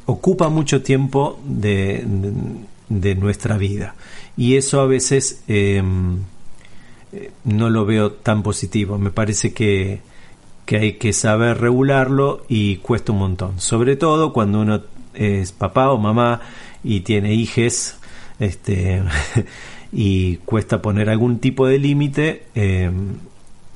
ocupa 0.07 0.49
mucho 0.49 0.81
tiempo 0.81 1.39
de, 1.45 2.03
de, 2.89 3.15
nuestra 3.15 3.57
vida 3.57 3.93
y 4.35 4.55
eso 4.55 4.81
a 4.81 4.87
veces 4.87 5.43
no 7.43 7.69
lo 7.69 7.85
veo 7.85 8.11
tan 8.11 8.43
positivo. 8.43 8.97
Me 8.97 9.11
parece 9.11 9.53
que, 9.53 10.01
que 10.65 10.77
hay 10.77 10.93
que 10.93 11.13
saber 11.13 11.59
regularlo 11.59 12.43
y 12.49 12.77
cuesta 12.77 13.11
un 13.11 13.19
montón. 13.19 13.59
Sobre 13.59 13.95
todo 13.95 14.33
cuando 14.33 14.61
uno 14.61 14.81
es 15.13 15.51
papá 15.51 15.91
o 15.91 15.97
mamá 15.97 16.41
y 16.83 17.01
tiene 17.01 17.33
hijes 17.33 17.97
este, 18.39 19.01
y 19.91 20.37
cuesta 20.37 20.81
poner 20.81 21.09
algún 21.09 21.39
tipo 21.39 21.67
de 21.67 21.79
límite 21.79 22.43
eh, 22.55 22.91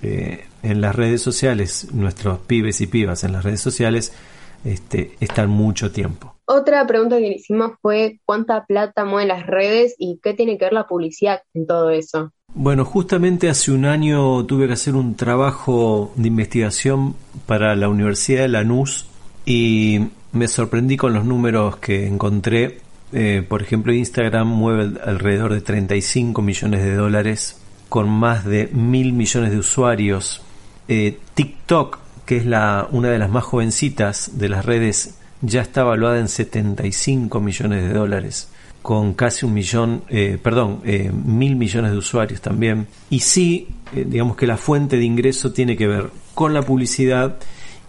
eh, 0.02 0.46
en 0.64 0.82
las 0.82 0.96
redes 0.96 1.22
sociales, 1.22 1.88
nuestros 1.94 2.40
pibes 2.40 2.82
y 2.82 2.88
pibas 2.88 3.24
en 3.24 3.34
las 3.34 3.44
redes 3.44 3.62
sociales 3.62 4.14
este, 4.64 5.12
están 5.20 5.50
mucho 5.50 5.92
tiempo. 5.92 6.36
Otra 6.46 6.86
pregunta 6.86 7.18
que 7.18 7.30
hicimos 7.30 7.72
fue 7.82 8.20
cuánta 8.26 8.66
plata 8.66 9.06
mueven 9.06 9.30
las 9.30 9.48
redes 9.48 9.96
y 9.98 10.20
qué 10.22 10.34
tiene 10.34 10.58
que 10.58 10.66
ver 10.66 10.74
la 10.74 10.88
publicidad 10.88 11.44
en 11.54 11.66
todo 11.66 11.90
eso. 11.92 12.32
Bueno, 12.54 12.84
justamente 12.84 13.50
hace 13.50 13.72
un 13.72 13.86
año 13.86 14.46
tuve 14.46 14.68
que 14.68 14.74
hacer 14.74 14.96
un 14.96 15.16
trabajo 15.16 16.12
de 16.16 16.28
investigación 16.28 17.16
para 17.46 17.76
la 17.76 17.88
Universidad 17.88 18.42
de 18.42 18.50
Lanús 18.50 19.08
y 19.46 20.10
me 20.34 20.48
sorprendí 20.50 20.98
con 20.98 21.14
los 21.14 21.24
números 21.24 21.78
que 21.78 22.06
encontré. 22.08 22.80
Eh, 23.14 23.46
por 23.48 23.62
ejemplo, 23.62 23.94
Instagram 23.94 24.48
mueve 24.48 25.00
alrededor 25.04 25.54
de 25.54 25.62
35 25.62 26.42
millones 26.42 26.84
de 26.84 26.96
dólares 26.96 27.62
con 27.88 28.10
más 28.10 28.46
de 28.46 28.68
mil 28.68 29.14
millones 29.14 29.52
de 29.52 29.58
usuarios. 29.58 30.42
Eh, 30.88 31.18
TikTok, 31.34 32.00
que 32.32 32.38
es 32.38 32.46
una 32.46 33.10
de 33.10 33.20
las 33.20 33.30
más 33.30 33.44
jovencitas 33.44 34.38
de 34.38 34.48
las 34.48 34.64
redes, 34.64 35.16
ya 35.42 35.60
está 35.60 35.82
evaluada 35.82 36.18
en 36.18 36.30
75 36.30 37.42
millones 37.42 37.84
de 37.84 37.94
dólares 37.94 38.48
con 38.82 39.16
casi 39.16 39.46
un 39.46 39.54
millón, 39.54 40.04
eh, 40.08 40.40
perdón, 40.42 40.80
mil 41.26 41.58
millones 41.58 41.92
de 41.92 41.98
usuarios 41.98 42.40
también. 42.40 42.88
Y 43.10 43.20
sí, 43.20 43.68
digamos 43.92 44.38
que 44.38 44.48
la 44.48 44.56
fuente 44.56 44.96
de 44.96 45.04
ingreso 45.04 45.52
tiene 45.52 45.76
que 45.76 45.88
ver 45.88 46.10
con 46.34 46.54
la 46.54 46.62
publicidad 46.62 47.36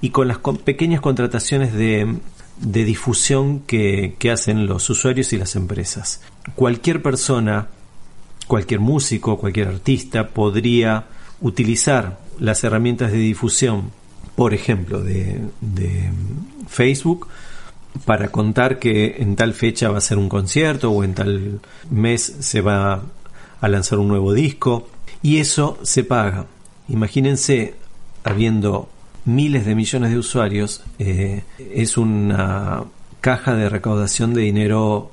y 0.00 0.10
con 0.10 0.26
las 0.26 0.38
pequeñas 0.38 1.00
contrataciones 1.00 1.72
de, 1.72 2.16
de 2.58 2.84
difusión 2.84 3.60
que, 3.60 4.16
hacen 4.32 4.66
los 4.66 4.90
usuarios 4.90 5.32
y 5.32 5.38
las 5.38 5.54
empresas. 5.54 6.20
Cualquier 6.56 7.00
persona, 7.00 7.68
cualquier 8.48 8.80
músico, 8.80 9.38
cualquier 9.38 9.68
artista 9.68 10.30
podría 10.30 11.04
utilizar 11.40 12.18
las 12.40 12.64
herramientas 12.64 13.12
de 13.12 13.18
difusión, 13.18 14.01
por 14.34 14.54
ejemplo, 14.54 15.02
de, 15.02 15.40
de 15.60 16.10
Facebook, 16.68 17.28
para 18.04 18.28
contar 18.28 18.78
que 18.78 19.16
en 19.18 19.36
tal 19.36 19.54
fecha 19.54 19.90
va 19.90 19.98
a 19.98 20.02
ser 20.02 20.18
un 20.18 20.28
concierto 20.28 20.90
o 20.90 21.04
en 21.04 21.14
tal 21.14 21.60
mes 21.90 22.22
se 22.40 22.60
va 22.60 23.02
a 23.60 23.68
lanzar 23.68 23.98
un 23.98 24.08
nuevo 24.08 24.32
disco 24.32 24.88
y 25.22 25.38
eso 25.38 25.78
se 25.82 26.04
paga. 26.04 26.46
Imagínense 26.88 27.74
habiendo 28.24 28.88
miles 29.24 29.66
de 29.66 29.74
millones 29.74 30.10
de 30.10 30.18
usuarios, 30.18 30.82
eh, 30.98 31.42
es 31.58 31.96
una 31.96 32.84
caja 33.20 33.54
de 33.54 33.68
recaudación 33.68 34.34
de 34.34 34.42
dinero 34.42 35.12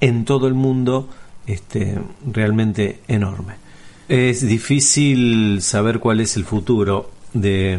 en 0.00 0.24
todo 0.24 0.48
el 0.48 0.54
mundo 0.54 1.08
este, 1.46 1.98
realmente 2.30 3.00
enorme. 3.06 3.54
Es 4.08 4.46
difícil 4.46 5.62
saber 5.62 6.00
cuál 6.00 6.20
es 6.20 6.36
el 6.36 6.44
futuro 6.44 7.10
de, 7.32 7.78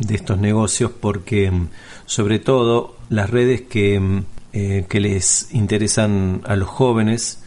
de 0.00 0.14
estos 0.14 0.38
negocios 0.38 0.90
porque 0.90 1.52
sobre 2.06 2.38
todo 2.38 2.96
las 3.08 3.30
redes 3.30 3.62
que, 3.62 4.22
eh, 4.52 4.86
que 4.88 5.00
les 5.00 5.52
interesan 5.54 6.42
a 6.44 6.56
los 6.56 6.68
jóvenes 6.68 7.42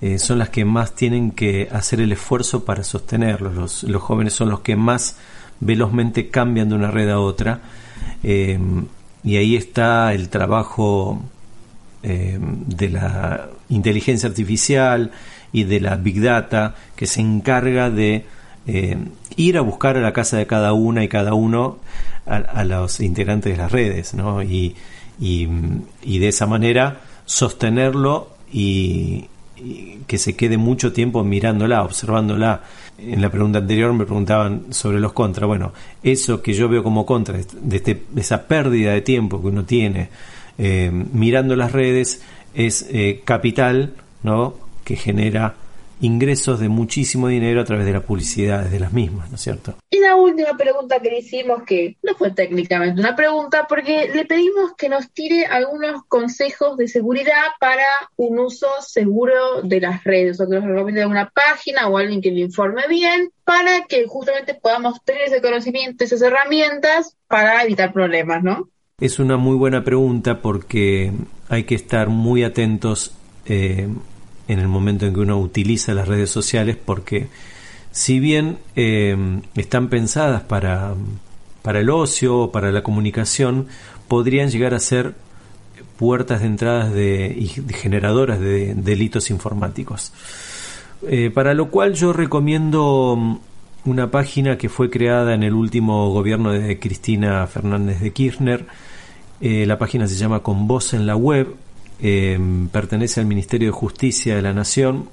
eh, 0.00 0.18
son 0.18 0.38
las 0.38 0.50
que 0.50 0.64
más 0.64 0.94
tienen 0.94 1.32
que 1.32 1.68
hacer 1.72 2.00
el 2.00 2.12
esfuerzo 2.12 2.64
para 2.64 2.84
sostenerlos. 2.84 3.54
Los, 3.54 3.82
los 3.82 4.02
jóvenes 4.02 4.34
son 4.34 4.50
los 4.50 4.60
que 4.60 4.76
más 4.76 5.16
velozmente 5.60 6.28
cambian 6.28 6.68
de 6.68 6.74
una 6.74 6.90
red 6.90 7.08
a 7.10 7.18
otra. 7.18 7.60
Eh, 8.22 8.58
y 9.24 9.36
ahí 9.36 9.56
está 9.56 10.14
el 10.14 10.28
trabajo 10.28 11.22
de 12.02 12.88
la 12.88 13.48
inteligencia 13.68 14.28
artificial 14.28 15.10
y 15.50 15.64
de 15.64 15.80
la 15.80 15.96
big 15.96 16.22
data 16.22 16.76
que 16.94 17.06
se 17.06 17.20
encarga 17.20 17.90
de 17.90 18.24
eh, 18.66 18.96
ir 19.36 19.58
a 19.58 19.60
buscar 19.60 19.96
a 19.96 20.00
la 20.00 20.12
casa 20.12 20.36
de 20.36 20.46
cada 20.46 20.72
una 20.72 21.04
y 21.04 21.08
cada 21.08 21.34
uno 21.34 21.78
a, 22.26 22.64
los 22.64 23.00
integrantes 23.00 23.52
de 23.52 23.58
las 23.58 23.70
redes 23.70 24.14
¿no? 24.14 24.42
y, 24.42 24.74
de 25.18 26.28
esa 26.28 26.46
manera 26.46 27.00
sostenerlo 27.24 28.30
y, 28.52 29.26
que 30.06 30.18
se 30.18 30.36
quede 30.36 30.58
mucho 30.58 30.92
tiempo 30.92 31.24
mirándola, 31.24 31.82
observándola. 31.82 32.62
En 32.98 33.22
la 33.22 33.30
pregunta 33.30 33.58
anterior 33.58 33.92
me 33.92 34.04
preguntaban 34.04 34.66
sobre 34.70 35.00
los 35.00 35.12
contras. 35.12 35.46
Bueno, 35.46 35.72
eso 36.02 36.42
que 36.42 36.52
yo 36.52 36.68
veo 36.68 36.82
como 36.82 37.06
contra 37.06 37.38
de, 37.38 37.76
este, 37.76 38.02
esa 38.16 38.46
pérdida 38.46 38.92
de 38.92 39.00
tiempo 39.00 39.40
que 39.40 39.48
uno 39.48 39.64
tiene 39.64 40.10
eh, 40.58 40.90
mirando 40.90 41.56
las 41.56 41.72
redes 41.72 42.22
es 42.54 42.86
eh, 42.90 43.22
capital, 43.24 43.94
¿no? 44.22 44.54
Que 44.84 44.96
genera 44.96 45.54
ingresos 46.00 46.60
de 46.60 46.68
muchísimo 46.68 47.28
dinero 47.28 47.60
a 47.60 47.64
través 47.64 47.86
de 47.86 47.92
la 47.92 48.00
publicidad 48.00 48.64
de 48.64 48.80
las 48.80 48.92
mismas, 48.92 49.30
¿no 49.30 49.36
es 49.36 49.42
cierto? 49.42 49.74
Y 49.90 50.00
la 50.00 50.16
última 50.16 50.56
pregunta 50.56 51.00
que 51.00 51.10
le 51.10 51.18
hicimos, 51.20 51.62
que 51.62 51.96
no 52.02 52.14
fue 52.14 52.30
técnicamente 52.32 53.00
una 53.00 53.16
pregunta, 53.16 53.66
porque 53.68 54.10
le 54.14 54.24
pedimos 54.24 54.74
que 54.76 54.88
nos 54.88 55.10
tire 55.10 55.46
algunos 55.46 56.04
consejos 56.08 56.76
de 56.76 56.88
seguridad 56.88 57.44
para 57.58 57.84
un 58.16 58.38
uso 58.38 58.66
seguro 58.80 59.62
de 59.62 59.80
las 59.80 60.04
redes, 60.04 60.40
o 60.40 60.48
que 60.48 60.56
nos 60.56 60.64
recomiende 60.64 61.06
una 61.06 61.30
página 61.30 61.88
o 61.88 61.96
alguien 61.96 62.20
que 62.20 62.30
le 62.30 62.40
informe 62.40 62.82
bien, 62.88 63.30
para 63.44 63.86
que 63.86 64.06
justamente 64.06 64.54
podamos 64.54 65.02
tener 65.04 65.22
ese 65.22 65.40
conocimiento, 65.40 66.04
esas 66.04 66.22
herramientas 66.22 67.16
para 67.28 67.62
evitar 67.62 67.92
problemas, 67.92 68.42
¿no? 68.42 68.68
Es 68.98 69.18
una 69.18 69.36
muy 69.36 69.56
buena 69.56 69.84
pregunta 69.84 70.40
porque 70.40 71.12
hay 71.48 71.64
que 71.64 71.74
estar 71.74 72.08
muy 72.08 72.44
atentos 72.44 73.14
eh, 73.44 73.88
en 74.48 74.58
el 74.58 74.68
momento 74.68 75.06
en 75.06 75.14
que 75.14 75.20
uno 75.20 75.38
utiliza 75.38 75.94
las 75.94 76.08
redes 76.08 76.30
sociales 76.30 76.76
porque 76.82 77.28
si 77.90 78.20
bien 78.20 78.58
eh, 78.76 79.16
están 79.54 79.88
pensadas 79.88 80.42
para, 80.42 80.94
para 81.62 81.80
el 81.80 81.90
ocio 81.90 82.50
para 82.52 82.70
la 82.70 82.82
comunicación, 82.82 83.68
podrían 84.08 84.50
llegar 84.50 84.74
a 84.74 84.80
ser 84.80 85.14
puertas 85.96 86.40
de 86.40 86.46
entradas 86.46 86.92
de, 86.92 87.34
y 87.36 87.48
generadoras 87.72 88.38
de 88.38 88.74
delitos 88.74 89.30
informáticos. 89.30 90.12
Eh, 91.02 91.30
para 91.32 91.54
lo 91.54 91.70
cual 91.70 91.94
yo 91.94 92.12
recomiendo 92.12 93.16
mm, 93.16 93.38
una 93.90 94.10
página 94.10 94.58
que 94.58 94.68
fue 94.68 94.90
creada 94.90 95.34
en 95.34 95.42
el 95.42 95.54
último 95.54 96.10
gobierno 96.10 96.52
de 96.52 96.78
Cristina 96.78 97.46
Fernández 97.46 98.00
de 98.00 98.12
Kirchner. 98.12 98.66
Eh, 99.40 99.66
la 99.66 99.78
página 99.78 100.06
se 100.06 100.16
llama 100.16 100.40
Con 100.40 100.66
Voz 100.66 100.94
en 100.94 101.06
la 101.06 101.16
Web, 101.16 101.54
eh, 102.00 102.38
pertenece 102.72 103.20
al 103.20 103.26
Ministerio 103.26 103.68
de 103.68 103.72
Justicia 103.72 104.36
de 104.36 104.42
la 104.42 104.52
Nación 104.52 105.08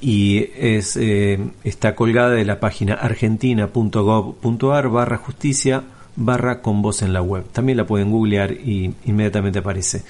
y 0.00 0.50
es, 0.56 0.96
está 0.96 1.96
colgada 1.96 2.30
de 2.30 2.44
la 2.44 2.60
página 2.60 2.94
argentina.gov.ar 2.94 4.88
barra 4.88 5.16
justicia 5.16 5.82
barra 6.14 6.62
con 6.62 6.82
voz 6.82 7.02
en 7.02 7.12
la 7.12 7.20
web. 7.20 7.44
También 7.50 7.78
la 7.78 7.86
pueden 7.86 8.12
googlear 8.12 8.52
y 8.52 8.94
inmediatamente 9.06 9.58
aparece. 9.58 10.02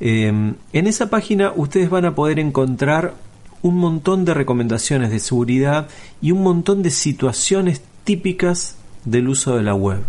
en 0.00 0.56
esa 0.72 1.10
página 1.10 1.52
ustedes 1.54 1.90
van 1.90 2.06
a 2.06 2.14
poder 2.14 2.40
encontrar 2.40 3.14
un 3.62 3.76
montón 3.76 4.24
de 4.24 4.34
recomendaciones 4.34 5.10
de 5.10 5.18
seguridad 5.18 5.88
y 6.20 6.32
un 6.32 6.42
montón 6.42 6.82
de 6.82 6.90
situaciones 6.90 7.82
típicas 8.04 8.76
del 9.04 9.28
uso 9.28 9.56
de 9.56 9.62
la 9.62 9.74
web. 9.74 10.00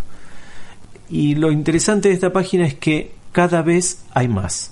Y 1.10 1.36
lo 1.36 1.52
interesante 1.52 2.10
de 2.10 2.16
esta 2.16 2.32
página 2.32 2.66
es 2.66 2.76
que 2.76 3.12
cada 3.32 3.62
vez 3.62 4.04
hay 4.14 4.28
más. 4.28 4.72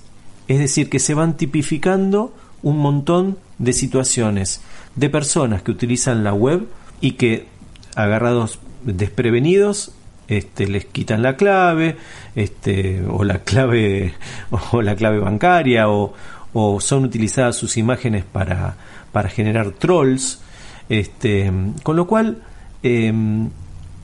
Es 0.50 0.58
decir, 0.58 0.90
que 0.90 1.00
se 1.00 1.14
van 1.14 1.38
tipificando 1.38 2.34
un 2.64 2.80
montón 2.80 3.38
de 3.60 3.72
situaciones 3.72 4.62
de 4.96 5.10
personas 5.10 5.62
que 5.62 5.72
utilizan 5.72 6.24
la 6.24 6.34
web 6.34 6.68
y 7.00 7.12
que 7.12 7.46
agarrados 7.96 8.60
desprevenidos 8.84 9.94
este, 10.28 10.68
les 10.68 10.86
quitan 10.86 11.22
la 11.22 11.38
clave 11.38 11.98
este, 12.36 13.04
o 13.08 13.24
la 13.24 13.40
clave 13.40 14.14
o 14.72 14.82
la 14.82 14.96
clave 14.96 15.20
bancaria 15.20 15.88
o, 15.88 16.14
son 16.80 17.06
utilizadas 17.06 17.56
sus 17.56 17.78
imágenes 17.78 18.26
para, 18.26 18.76
para 19.12 19.30
generar 19.30 19.70
trolls. 19.72 20.42
Este, 20.90 21.52
con 21.84 21.96
lo 21.96 22.08
cual, 22.08 22.42
em, 22.82 23.50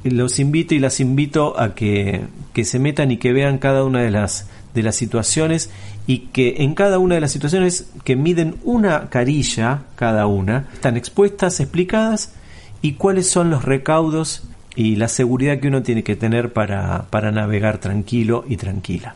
los 0.04 0.40
invito 0.40 0.75
y 0.75 0.80
las 0.80 1.00
invito 1.00 1.60
a 1.60 1.74
que, 1.74 2.22
que, 2.54 2.64
se 2.64 2.78
metan 2.78 3.10
y 3.10 3.18
que 3.18 3.34
vean 3.34 3.58
cada 3.58 3.84
una 3.84 4.04
de 4.04 4.12
las, 4.12 4.48
de 4.75 4.84
las 4.84 4.96
situaciones 4.96 5.72
y 6.05 6.27
que 6.27 6.58
en 6.60 6.75
cada 6.75 7.00
una 7.00 7.15
de 7.15 7.22
las 7.22 7.32
situaciones 7.32 7.89
que 8.03 8.15
miden 8.15 8.58
una 8.63 9.10
carilla 9.10 9.84
cada 9.96 10.27
una, 10.27 10.67
están 10.74 10.98
expuestas, 10.98 11.60
explicadas 11.60 12.34
y 12.82 12.94
cuáles 12.94 13.27
son 13.27 13.50
los 13.50 13.65
recaudos 13.65 14.44
y 14.75 14.98
la 14.98 15.08
seguridad 15.08 15.60
que 15.60 15.70
uno 15.70 15.82
tiene 15.82 16.03
que 16.03 16.15
tener 16.15 16.53
para, 16.53 17.08
para 17.10 17.32
navegar 17.32 17.79
tranquilo 17.79 18.44
y 18.48 18.58
tranquila. 18.58 19.15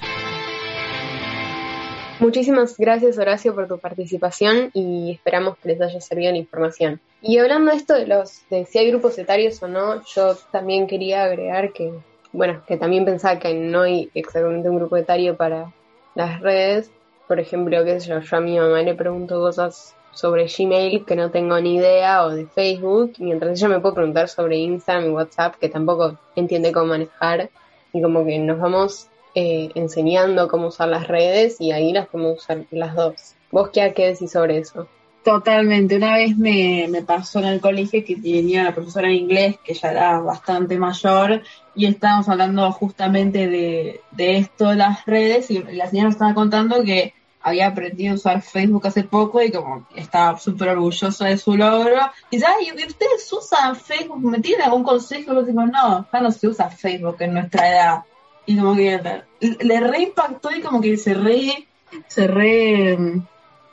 Muchísimas 2.19 2.77
gracias 2.77 3.17
Horacio 3.17 3.55
por 3.55 3.67
tu 3.67 3.77
participación 3.77 4.71
y 4.73 5.11
esperamos 5.11 5.57
que 5.57 5.69
les 5.69 5.81
haya 5.81 6.01
servido 6.01 6.31
la 6.31 6.37
información. 6.37 6.99
Y 7.21 7.37
hablando 7.37 7.71
de 7.71 7.77
esto 7.77 7.93
de 7.93 8.07
los 8.07 8.41
de 8.49 8.65
si 8.65 8.77
hay 8.77 8.89
grupos 8.89 9.17
etarios 9.17 9.61
o 9.63 9.67
no, 9.67 10.01
yo 10.15 10.35
también 10.51 10.87
quería 10.87 11.23
agregar 11.23 11.71
que, 11.71 11.93
bueno, 12.31 12.61
que 12.67 12.77
también 12.77 13.05
pensaba 13.05 13.39
que 13.39 13.53
no 13.53 13.81
hay 13.81 14.09
exactamente 14.13 14.69
un 14.69 14.77
grupo 14.77 14.97
etario 14.97 15.35
para 15.35 15.73
las 16.15 16.41
redes. 16.41 16.91
Por 17.27 17.39
ejemplo, 17.39 17.83
qué 17.83 17.99
sé 17.99 18.09
yo, 18.09 18.19
yo 18.19 18.37
a 18.37 18.41
mi 18.41 18.57
mamá 18.57 18.81
le 18.81 18.95
pregunto 18.95 19.39
cosas 19.39 19.95
sobre 20.11 20.47
Gmail 20.47 21.05
que 21.05 21.15
no 21.15 21.31
tengo 21.31 21.59
ni 21.59 21.75
idea 21.75 22.25
o 22.25 22.31
de 22.31 22.45
Facebook, 22.47 23.13
mientras 23.19 23.57
ella 23.57 23.69
me 23.69 23.79
puede 23.79 23.95
preguntar 23.95 24.27
sobre 24.27 24.57
Instagram 24.57 25.05
y 25.05 25.13
WhatsApp 25.13 25.55
que 25.55 25.69
tampoco 25.69 26.17
entiende 26.35 26.71
cómo 26.71 26.87
manejar 26.87 27.49
y 27.93 28.01
como 28.01 28.25
que 28.25 28.37
nos 28.39 28.59
vamos 28.59 29.07
eh, 29.35 29.69
enseñando 29.75 30.47
cómo 30.47 30.67
usar 30.67 30.89
las 30.89 31.07
redes 31.07 31.61
y 31.61 31.71
ahí 31.71 31.93
las 31.93 32.07
podemos 32.07 32.39
usar 32.39 32.65
las 32.71 32.95
dos. 32.95 33.35
¿Vos 33.51 33.69
qué, 33.69 33.93
qué 33.93 34.07
decís 34.07 34.31
sobre 34.31 34.57
eso? 34.57 34.87
Totalmente. 35.23 35.97
Una 35.97 36.15
vez 36.15 36.37
me, 36.37 36.87
me, 36.89 37.03
pasó 37.03 37.39
en 37.39 37.45
el 37.45 37.61
colegio 37.61 38.03
que 38.05 38.15
tenía 38.15 38.61
una 38.61 38.73
profesora 38.73 39.07
en 39.09 39.15
inglés 39.15 39.57
que 39.63 39.73
ya 39.73 39.91
era 39.91 40.19
bastante 40.19 40.77
mayor 40.77 41.41
y 41.79 41.85
estábamos 41.85 42.27
hablando 42.27 42.69
justamente 42.73 43.47
de, 43.47 44.01
de 44.11 44.37
esto 44.37 44.73
las 44.73 45.05
redes 45.05 45.49
y 45.49 45.63
la 45.63 45.87
señora 45.87 46.07
nos 46.09 46.15
estaba 46.15 46.33
contando 46.33 46.83
que 46.83 47.13
había 47.41 47.67
aprendido 47.67 48.11
a 48.11 48.15
usar 48.15 48.41
Facebook 48.41 48.85
hace 48.85 49.05
poco 49.05 49.41
y 49.41 49.49
como 49.49 49.87
estaba 49.95 50.37
súper 50.37 50.67
orgullosa 50.67 51.27
de 51.27 51.37
su 51.37 51.55
logro. 51.55 52.11
Y 52.29 52.35
dice, 52.35 52.47
ay, 52.49 52.71
¿ustedes 52.85 53.31
usan 53.31 53.77
Facebook? 53.77 54.19
¿Me 54.19 54.41
tienen 54.41 54.63
algún 54.63 54.83
consejo? 54.83 55.33
Yo 55.33 55.43
digo, 55.43 55.65
no, 55.65 56.05
ya 56.11 56.19
no 56.19 56.31
se 56.31 56.49
usa 56.49 56.69
Facebook 56.69 57.15
en 57.19 57.35
nuestra 57.35 57.69
edad 57.69 58.03
y 58.45 58.57
como 58.57 58.75
que 58.75 58.99
le 59.39 59.79
reimpactó 59.79 60.51
y 60.53 60.59
como 60.59 60.81
que 60.81 60.97
se 60.97 61.13
re, 61.13 61.65
se 62.09 62.27
re, 62.27 62.97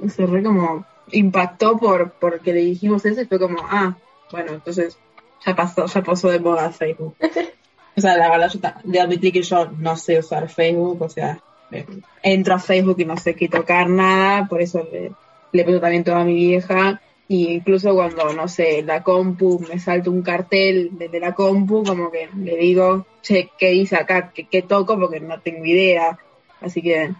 se 0.09 0.27
re 0.27 0.42
como 0.45 0.87
impactó 1.11 1.77
por 1.77 2.12
porque 2.12 2.53
le 2.53 2.61
dijimos 2.61 3.05
eso 3.05 3.21
y 3.21 3.27
fue 3.27 3.40
como, 3.40 3.59
ah, 3.69 3.97
bueno, 4.31 4.53
entonces 4.53 4.97
ya 5.45 5.57
pasó, 5.57 5.87
ya 5.87 6.03
pasó 6.03 6.29
de 6.29 6.38
moda 6.38 6.71
Facebook. 6.71 7.16
o 7.96 8.00
sea, 8.00 8.16
la 8.16 8.30
verdad 8.30 8.50
yo 8.52 8.61
de 8.85 9.00
admitir 9.00 9.32
que 9.32 9.42
yo 9.42 9.70
no 9.78 9.96
sé 9.96 10.18
usar 10.18 10.48
Facebook, 10.48 11.00
o 11.02 11.09
sea, 11.09 11.40
eh, 11.70 11.87
entro 12.22 12.54
a 12.54 12.59
Facebook 12.59 12.96
y 12.98 13.04
no 13.04 13.16
sé 13.16 13.35
qué 13.35 13.48
tocar 13.48 13.88
nada, 13.88 14.46
por 14.46 14.61
eso 14.61 14.87
le, 14.92 15.12
le 15.52 15.64
pido 15.64 15.80
también 15.80 16.04
toda 16.04 16.24
mi 16.24 16.35
vieja 16.35 17.00
y 17.28 17.54
incluso 17.54 17.94
cuando, 17.94 18.32
no 18.32 18.46
sé, 18.46 18.82
la 18.82 19.02
compu, 19.02 19.59
me 19.68 19.80
salta 19.80 20.11
un 20.11 20.22
cartel 20.22 20.90
desde 20.92 21.18
la 21.18 21.35
compu, 21.35 21.82
como 21.82 22.11
que 22.11 22.28
le 22.37 22.56
digo, 22.56 23.06
che, 23.22 23.50
¿qué 23.59 23.70
dice 23.70 23.96
acá? 23.96 24.32
¿Qué, 24.32 24.62
toco? 24.62 24.96
Porque 24.98 25.18
no 25.18 25.40
tengo 25.40 25.64
idea. 25.64 26.18
Así 26.61 26.82
que, 26.82 27.12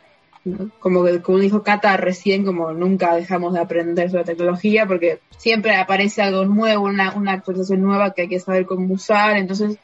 como 0.78 1.04
que, 1.04 1.20
como 1.22 1.38
dijo 1.40 1.64
Cata 1.64 1.96
recién, 1.96 2.44
como 2.44 2.72
nunca 2.72 3.16
dejamos 3.16 3.54
de 3.54 3.60
aprender 3.60 4.08
sobre 4.08 4.24
tecnología, 4.24 4.86
porque 4.86 5.18
siempre 5.38 5.74
aparece 5.74 6.22
algo 6.22 6.44
nuevo, 6.44 6.84
una, 6.84 7.12
una 7.14 7.32
actualización 7.32 7.82
nueva 7.82 8.14
que 8.14 8.22
hay 8.22 8.28
que 8.28 8.38
saber 8.38 8.64
cómo 8.64 8.94
usar, 8.94 9.36
entonces 9.36 9.76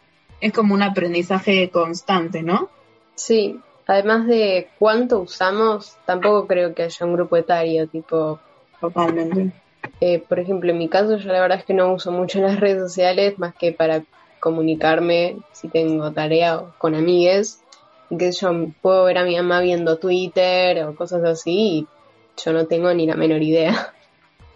es 0.43 0.53
como 0.53 0.75
un 0.75 0.83
aprendizaje 0.83 1.71
constante, 1.71 2.43
¿no? 2.43 2.69
Sí, 3.15 3.59
además 3.87 4.27
de 4.27 4.69
cuánto 4.79 5.21
usamos, 5.21 5.97
tampoco 6.05 6.47
creo 6.47 6.75
que 6.75 6.83
haya 6.83 7.07
un 7.07 7.15
grupo 7.15 7.37
etario, 7.39 7.89
tipo... 7.89 8.39
Totalmente 8.79 9.53
eh, 10.01 10.23
por 10.29 10.39
ejemplo, 10.39 10.71
en 10.73 10.79
mi 10.79 10.89
caso 10.89 11.17
yo 11.17 11.33
la 11.33 11.41
verdad 11.41 11.59
es 11.59 11.65
que 11.65 11.75
no 11.75 11.93
uso 11.93 12.13
mucho 12.13 12.41
las 12.41 12.59
redes 12.59 12.81
sociales 12.81 13.39
más 13.39 13.55
que 13.55 13.73
para 13.73 14.03
comunicarme 14.41 15.39
si 15.53 15.69
tengo 15.69 16.13
tarea 16.13 16.59
o 16.59 16.75
con 16.79 16.95
amigues. 16.95 17.61
Que 18.17 18.31
yo 18.31 18.51
puedo 18.83 19.05
ver 19.05 19.19
a 19.19 19.25
mi 19.25 19.37
mamá 19.37 19.61
viendo 19.61 19.99
Twitter 19.99 20.85
o 20.85 20.95
cosas 20.95 21.25
así 21.25 21.51
y 21.57 21.87
yo 22.45 22.53
no 22.53 22.67
tengo 22.67 22.93
ni 22.93 23.07
la 23.07 23.15
menor 23.15 23.43
idea. 23.43 23.95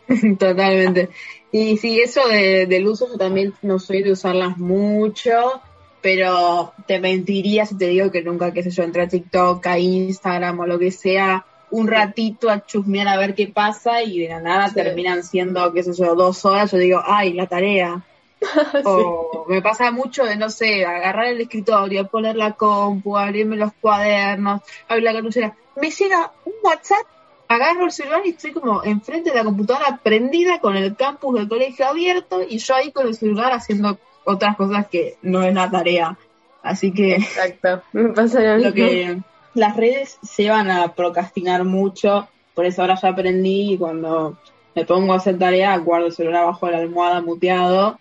Totalmente. 0.39 1.09
Y 1.53 1.79
sí, 1.79 2.01
eso 2.01 2.21
del 2.29 2.87
uso 2.87 3.09
yo 3.09 3.17
también 3.17 3.55
no 3.63 3.79
soy 3.79 4.03
de 4.03 4.13
usarlas 4.13 4.59
mucho, 4.59 5.63
pero 6.07 6.73
te 6.87 7.01
mentiría 7.01 7.67
si 7.67 7.77
te 7.77 7.89
digo 7.89 8.13
que 8.13 8.23
nunca, 8.23 8.53
qué 8.53 8.63
sé 8.63 8.71
yo, 8.71 8.85
entré 8.85 9.03
a 9.03 9.09
TikTok, 9.09 9.67
a 9.67 9.77
Instagram 9.77 10.61
o 10.61 10.65
lo 10.65 10.79
que 10.79 10.93
sea, 10.93 11.45
un 11.73 11.89
ratito 11.89 12.49
a 12.49 12.65
chusmear 12.65 13.09
a 13.09 13.17
ver 13.17 13.35
qué 13.35 13.49
pasa 13.49 14.05
y 14.05 14.21
de 14.21 14.29
la 14.29 14.41
nada 14.41 14.73
terminan 14.73 15.25
siendo, 15.25 15.73
qué 15.73 15.83
sé 15.83 15.95
yo, 15.95 16.15
dos 16.15 16.45
horas, 16.45 16.71
yo 16.71 16.79
digo, 16.79 17.03
ay, 17.05 17.33
la 17.33 17.49
tarea. 17.49 18.05
O 18.85 19.47
me 19.49 19.61
pasa 19.61 19.91
mucho 19.91 20.25
de, 20.25 20.37
no 20.37 20.49
sé, 20.49 20.87
agarrar 20.87 21.27
el 21.27 21.41
escritorio, 21.41 22.07
poner 22.07 22.37
la 22.37 22.53
compu, 22.53 23.17
abrirme 23.17 23.57
los 23.57 23.73
cuadernos, 23.73 24.61
abrir 24.87 25.03
la 25.03 25.13
cartuchera. 25.13 25.57
Me 25.75 25.91
llega 25.91 26.31
un 26.45 26.53
WhatsApp, 26.63 27.05
agarro 27.49 27.87
el 27.87 27.91
celular 27.91 28.23
y 28.25 28.29
estoy 28.29 28.53
como 28.53 28.85
enfrente 28.85 29.31
de 29.31 29.37
la 29.39 29.45
computadora 29.45 29.99
prendida 30.01 30.61
con 30.61 30.77
el 30.77 30.95
campus 30.95 31.35
del 31.35 31.49
colegio 31.49 31.85
abierto 31.89 32.43
y 32.49 32.59
yo 32.59 32.77
ahí 32.77 32.93
con 32.93 33.09
el 33.09 33.17
celular 33.17 33.53
haciendo 33.53 33.99
otras 34.27 34.57
cosas 34.57 34.87
que 34.89 35.17
no 35.23 35.43
es 35.43 35.55
la 35.55 35.71
tarea. 35.71 36.19
Así 36.63 36.93
que... 36.93 37.15
Exacto, 37.15 37.83
me 37.93 38.11
pasa 38.11 38.59
lo, 38.59 38.75
que 38.75 39.19
las 39.55 39.77
redes 39.77 40.19
se 40.23 40.51
van 40.51 40.71
a 40.71 40.95
procrastinar 40.95 41.65
mucho, 41.65 42.29
por 42.55 42.67
eso 42.67 42.83
ahora 42.83 42.99
ya 43.01 43.09
aprendí 43.09 43.73
y 43.73 43.79
cuando 43.79 44.37
me 44.75 44.85
pongo 44.85 45.15
a 45.15 45.17
hacer 45.17 45.39
tarea 45.39 45.77
guardo 45.79 46.07
el 46.07 46.13
celular 46.13 46.43
abajo 46.43 46.67
de 46.67 46.73
la 46.73 46.79
almohada 46.79 47.23
muteado 47.23 47.99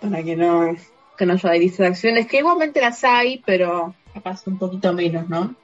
para 0.00 0.22
que 0.22 0.36
no, 0.36 0.76
que 1.16 1.26
no 1.26 1.34
haya 1.34 1.50
distracciones, 1.52 2.26
que 2.26 2.38
igualmente 2.38 2.80
las 2.80 3.02
hay, 3.04 3.42
pero 3.46 3.94
capaz 4.12 4.46
un 4.46 4.58
poquito 4.58 4.92
menos, 4.92 5.28
¿no? 5.28 5.54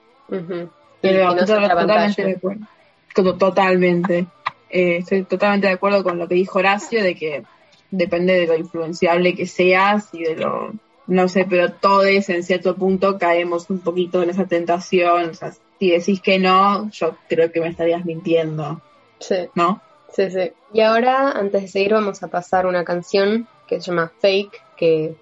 Pero 1.01 1.35
totalmente 1.35 2.25
de 2.25 2.33
acuerdo. 2.33 2.67
totalmente. 3.39 4.27
Eh, 4.71 4.99
estoy 4.99 5.25
totalmente 5.25 5.67
de 5.67 5.75
acuerdo 5.75 6.03
con 6.03 6.19
lo 6.19 6.29
que 6.29 6.37
dijo 6.37 6.61
Horacio 6.61 7.03
de 7.03 7.15
que 7.15 7.43
depende 7.93 8.33
de 8.33 8.47
lo 8.49 8.57
influenciable 8.57 9.35
que 9.35 9.47
seas 9.47 10.09
y 10.13 10.25
de 10.25 10.37
lo 10.37 10.73
no 11.07 11.29
sé, 11.29 11.47
pero 11.49 11.73
todos 11.73 12.07
en 12.29 12.43
cierto 12.43 12.77
punto 12.77 13.19
caemos 13.19 13.69
un 13.71 13.81
poquito 13.81 14.23
en 14.23 14.31
esa 14.31 14.47
tentación. 14.47 15.31
O 15.31 15.35
sea, 15.35 15.53
si 15.79 15.91
decís 15.91 16.21
que 16.21 16.39
no, 16.39 16.91
yo 16.91 17.17
creo 17.29 17.51
que 17.51 17.61
me 17.61 17.69
estarías 17.69 18.05
mintiendo. 18.05 18.81
Sí. 19.19 19.49
¿No? 19.55 19.83
Sí, 20.13 20.31
sí. 20.31 20.53
Y 20.73 20.81
ahora, 20.81 21.33
antes 21.33 21.63
de 21.63 21.69
seguir, 21.69 21.93
vamos 21.93 22.23
a 22.23 22.29
pasar 22.29 22.67
una 22.67 22.85
canción 22.85 23.49
que 23.67 23.81
se 23.81 23.91
llama 23.91 24.13
Fake, 24.21 24.63
que 24.77 25.15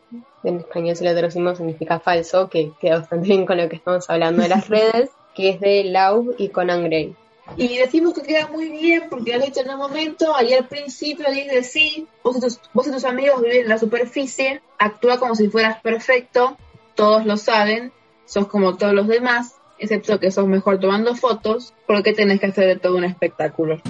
en 0.44 0.56
español 0.58 0.96
si 0.96 1.04
la 1.04 1.14
traducimos 1.14 1.58
significa 1.58 2.00
falso, 2.00 2.48
que 2.48 2.72
queda 2.80 2.98
bastante 2.98 3.28
bien 3.28 3.46
con 3.46 3.56
lo 3.56 3.68
que 3.68 3.76
estamos 3.76 4.08
hablando 4.10 4.42
de 4.42 4.48
las 4.48 4.68
redes. 4.68 5.10
que 5.34 5.50
es 5.50 5.60
de 5.60 5.84
Love 5.84 6.34
y 6.38 6.48
Conan 6.48 6.84
Gray. 6.84 7.14
Y 7.56 7.78
decimos 7.78 8.14
que 8.14 8.22
queda 8.22 8.46
muy 8.48 8.70
bien 8.70 9.04
porque 9.10 9.34
has 9.34 9.44
dicho 9.44 9.60
en 9.60 9.70
un 9.70 9.78
momento, 9.78 10.34
ahí 10.34 10.52
al 10.54 10.68
principio 10.68 11.26
dice 11.30 11.62
sí, 11.62 12.06
vos 12.22 12.36
y, 12.36 12.40
tus, 12.40 12.60
vos 12.72 12.86
y 12.86 12.92
tus 12.92 13.04
amigos 13.04 13.42
viven 13.42 13.62
en 13.62 13.68
la 13.68 13.78
superficie, 13.78 14.62
actúa 14.78 15.18
como 15.18 15.34
si 15.34 15.48
fueras 15.48 15.80
perfecto, 15.80 16.56
todos 16.94 17.26
lo 17.26 17.36
saben, 17.36 17.92
sos 18.24 18.46
como 18.46 18.76
todos 18.76 18.94
los 18.94 19.08
demás, 19.08 19.56
excepto 19.78 20.20
que 20.20 20.30
sos 20.30 20.46
mejor 20.46 20.78
tomando 20.78 21.14
fotos, 21.14 21.74
porque 21.86 22.12
tenés 22.12 22.40
que 22.40 22.46
hacer 22.46 22.66
de 22.66 22.76
todo 22.76 22.96
un 22.96 23.04
espectáculo. 23.04 23.80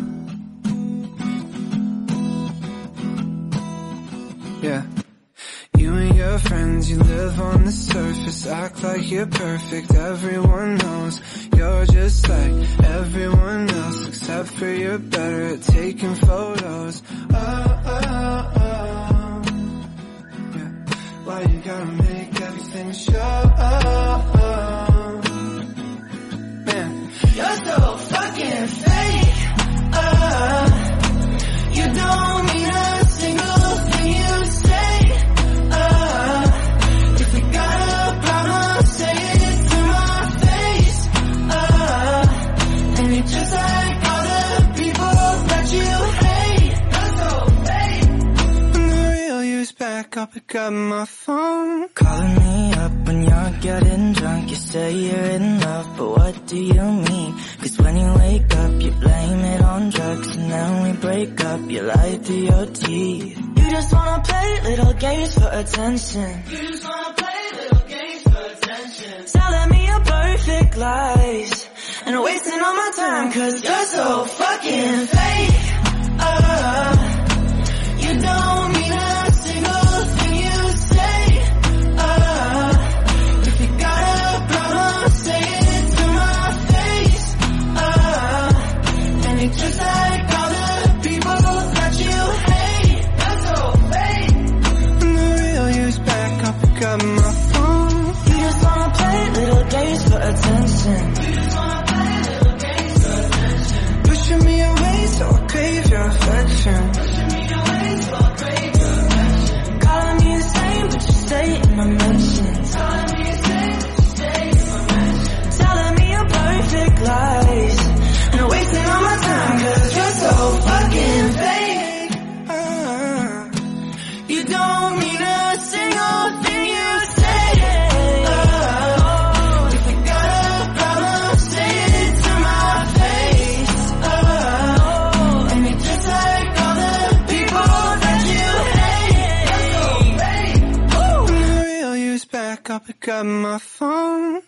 Yeah. 4.63 4.85
Your 6.21 6.39
friends, 6.39 6.91
you 6.91 6.99
live 6.99 7.41
on 7.41 7.65
the 7.65 7.73
surface, 7.73 8.47
act 8.47 8.83
like 8.83 9.11
you're 9.11 9.25
perfect. 9.25 9.95
Everyone 9.95 10.77
knows 10.77 11.19
you're 11.57 11.87
just 11.87 12.29
like 12.29 12.81
everyone 12.85 13.71
else, 13.71 14.09
except 14.09 14.49
for 14.51 14.69
you're 14.69 14.99
better 14.99 15.55
at 15.55 15.63
taking 15.63 16.15
photos. 16.17 17.03
Oh, 17.33 17.81
oh, 17.87 18.53
oh. 18.57 19.43
Yeah. 20.57 20.71
Why 21.25 21.41
you 21.41 21.59
gotta 21.61 21.87
make 21.87 22.41
everything 22.43 22.93
show? 22.93 23.55
Man, 26.67 27.11
you're 27.35 27.57
so 27.65 27.97
fucking 27.97 28.67
fake. 28.67 29.37
Uh, 29.95 30.65
you 31.73 31.87
don't 31.95 32.40
I'll 50.21 50.27
pick 50.27 50.55
up 50.55 50.71
my 50.71 51.07
phone. 51.07 51.89
Calling 51.95 52.35
me 52.35 52.75
up 52.75 52.93
when 53.07 53.23
you're 53.23 53.53
getting 53.63 54.13
drunk. 54.13 54.51
You 54.51 54.57
say 54.57 54.93
you're 54.93 55.31
in 55.39 55.61
love, 55.61 55.97
but 55.97 56.11
what 56.11 56.47
do 56.47 56.59
you 56.63 56.83
mean? 57.09 57.33
Cause 57.61 57.79
when 57.79 57.97
you 57.97 58.13
wake 58.19 58.55
up, 58.55 58.73
you 58.83 58.91
blame 58.91 59.41
it 59.55 59.63
on 59.63 59.89
drugs. 59.89 60.37
And 60.37 60.53
then 60.53 60.83
we 60.83 60.93
break 61.01 61.43
up, 61.43 61.61
you 61.71 61.81
lie 61.81 62.19
through 62.23 62.45
your 62.53 62.67
teeth. 62.67 63.39
You 63.39 63.71
just 63.71 63.93
wanna 63.95 64.23
play 64.23 64.61
little 64.65 64.93
games 64.93 65.39
for 65.39 65.49
attention. 65.51 66.43
You 66.51 66.59
just 66.69 66.85
wanna 66.85 67.15
play 67.15 67.41
little 67.63 67.89
games 67.89 68.23
for 68.23 68.43
attention. 68.53 69.25
Telling 69.25 69.71
me 69.71 69.87
your 69.87 70.01
perfect 70.01 70.77
lies. 70.77 71.69
And 72.05 72.23
wasting 72.23 72.61
all 72.61 72.75
my 72.75 72.91
time 72.95 73.33
cause 73.33 73.65
you're 73.65 73.87
so 73.87 74.25
fucking 74.27 75.07
fake. 75.07 75.70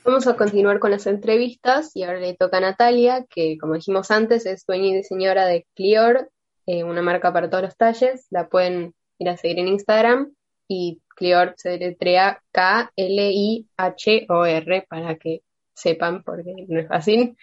Vamos 0.04 0.26
a 0.26 0.36
continuar 0.36 0.78
con 0.78 0.90
las 0.90 1.06
entrevistas 1.06 1.90
y 1.94 2.02
ahora 2.02 2.20
le 2.20 2.34
toca 2.34 2.58
a 2.58 2.60
Natalia, 2.60 3.24
que 3.28 3.56
como 3.58 3.74
dijimos 3.74 4.10
antes 4.10 4.46
es 4.46 4.64
dueña 4.66 4.88
y 4.88 4.94
diseñadora 4.96 5.46
de 5.46 5.66
Clior, 5.74 6.30
eh, 6.66 6.84
una 6.84 7.02
marca 7.02 7.32
para 7.32 7.50
todos 7.50 7.64
los 7.64 7.76
talles. 7.76 8.26
La 8.30 8.48
pueden 8.48 8.94
ir 9.18 9.28
a 9.28 9.36
seguir 9.36 9.58
en 9.58 9.68
Instagram 9.68 10.32
y 10.68 11.00
Clior 11.16 11.54
se 11.56 11.70
deletrea 11.70 12.42
K-L-I-H-O-R 12.52 13.66
para 14.88 15.16
que 15.16 15.42
sepan 15.74 16.22
porque 16.22 16.54
no 16.68 16.80
es 16.80 16.88
fácil. 16.88 17.36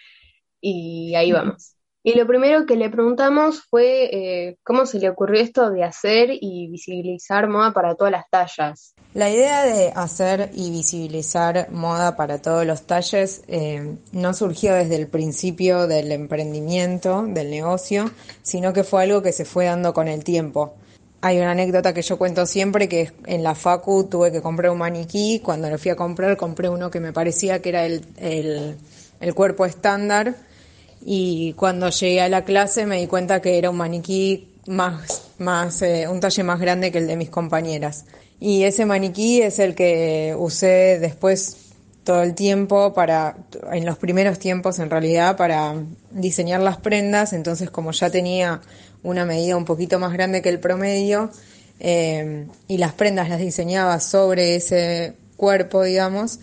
Y 0.60 1.14
ahí 1.14 1.32
vamos. 1.32 1.76
Y 2.02 2.14
lo 2.14 2.26
primero 2.26 2.64
que 2.64 2.76
le 2.76 2.88
preguntamos 2.88 3.62
fue 3.62 4.04
eh, 4.04 4.56
cómo 4.62 4.86
se 4.86 4.98
le 4.98 5.10
ocurrió 5.10 5.42
esto 5.42 5.70
de 5.70 5.84
hacer 5.84 6.30
y 6.32 6.68
visibilizar 6.68 7.46
moda 7.48 7.72
para 7.72 7.94
todas 7.94 8.12
las 8.12 8.28
tallas. 8.30 8.94
La 9.12 9.28
idea 9.28 9.64
de 9.64 9.90
hacer 9.96 10.50
y 10.54 10.70
visibilizar 10.70 11.68
moda 11.72 12.14
para 12.14 12.40
todos 12.40 12.64
los 12.64 12.82
talles 12.82 13.42
eh, 13.48 13.96
no 14.12 14.34
surgió 14.34 14.72
desde 14.74 14.94
el 14.94 15.08
principio 15.08 15.88
del 15.88 16.12
emprendimiento, 16.12 17.24
del 17.26 17.50
negocio, 17.50 18.08
sino 18.42 18.72
que 18.72 18.84
fue 18.84 19.02
algo 19.02 19.20
que 19.20 19.32
se 19.32 19.44
fue 19.44 19.64
dando 19.64 19.92
con 19.92 20.06
el 20.06 20.22
tiempo. 20.22 20.74
Hay 21.22 21.38
una 21.38 21.50
anécdota 21.50 21.92
que 21.92 22.02
yo 22.02 22.18
cuento 22.18 22.46
siempre 22.46 22.88
que 22.88 23.10
en 23.26 23.42
la 23.42 23.56
Facu 23.56 24.04
tuve 24.04 24.30
que 24.30 24.40
comprar 24.40 24.70
un 24.70 24.78
maniquí, 24.78 25.40
cuando 25.40 25.68
lo 25.68 25.76
fui 25.76 25.90
a 25.90 25.96
comprar 25.96 26.36
compré 26.36 26.68
uno 26.68 26.88
que 26.88 27.00
me 27.00 27.12
parecía 27.12 27.60
que 27.60 27.70
era 27.70 27.84
el, 27.84 28.04
el, 28.16 28.76
el 29.18 29.34
cuerpo 29.34 29.66
estándar 29.66 30.36
y 31.04 31.54
cuando 31.54 31.90
llegué 31.90 32.20
a 32.20 32.28
la 32.28 32.44
clase 32.44 32.86
me 32.86 33.00
di 33.00 33.08
cuenta 33.08 33.42
que 33.42 33.58
era 33.58 33.70
un 33.70 33.76
maniquí 33.76 34.52
más, 34.68 35.30
más 35.38 35.82
eh, 35.82 36.06
un 36.08 36.20
talle 36.20 36.44
más 36.44 36.60
grande 36.60 36.92
que 36.92 36.98
el 36.98 37.08
de 37.08 37.16
mis 37.16 37.28
compañeras. 37.28 38.04
Y 38.40 38.64
ese 38.64 38.86
maniquí 38.86 39.42
es 39.42 39.58
el 39.58 39.74
que 39.74 40.34
usé 40.36 40.98
después 40.98 41.56
todo 42.04 42.22
el 42.22 42.34
tiempo 42.34 42.94
para, 42.94 43.36
en 43.70 43.84
los 43.84 43.98
primeros 43.98 44.38
tiempos 44.38 44.78
en 44.78 44.90
realidad, 44.90 45.36
para 45.36 45.74
diseñar 46.10 46.60
las 46.60 46.78
prendas. 46.78 47.34
Entonces, 47.34 47.70
como 47.70 47.92
ya 47.92 48.10
tenía 48.10 48.62
una 49.02 49.24
medida 49.26 49.56
un 49.56 49.66
poquito 49.66 49.98
más 49.98 50.12
grande 50.12 50.42
que 50.42 50.48
el 50.48 50.58
promedio, 50.58 51.30
eh, 51.80 52.46
y 52.68 52.76
las 52.76 52.92
prendas 52.92 53.28
las 53.30 53.40
diseñaba 53.40 54.00
sobre 54.00 54.54
ese 54.54 55.14
cuerpo, 55.36 55.82
digamos, 55.82 56.38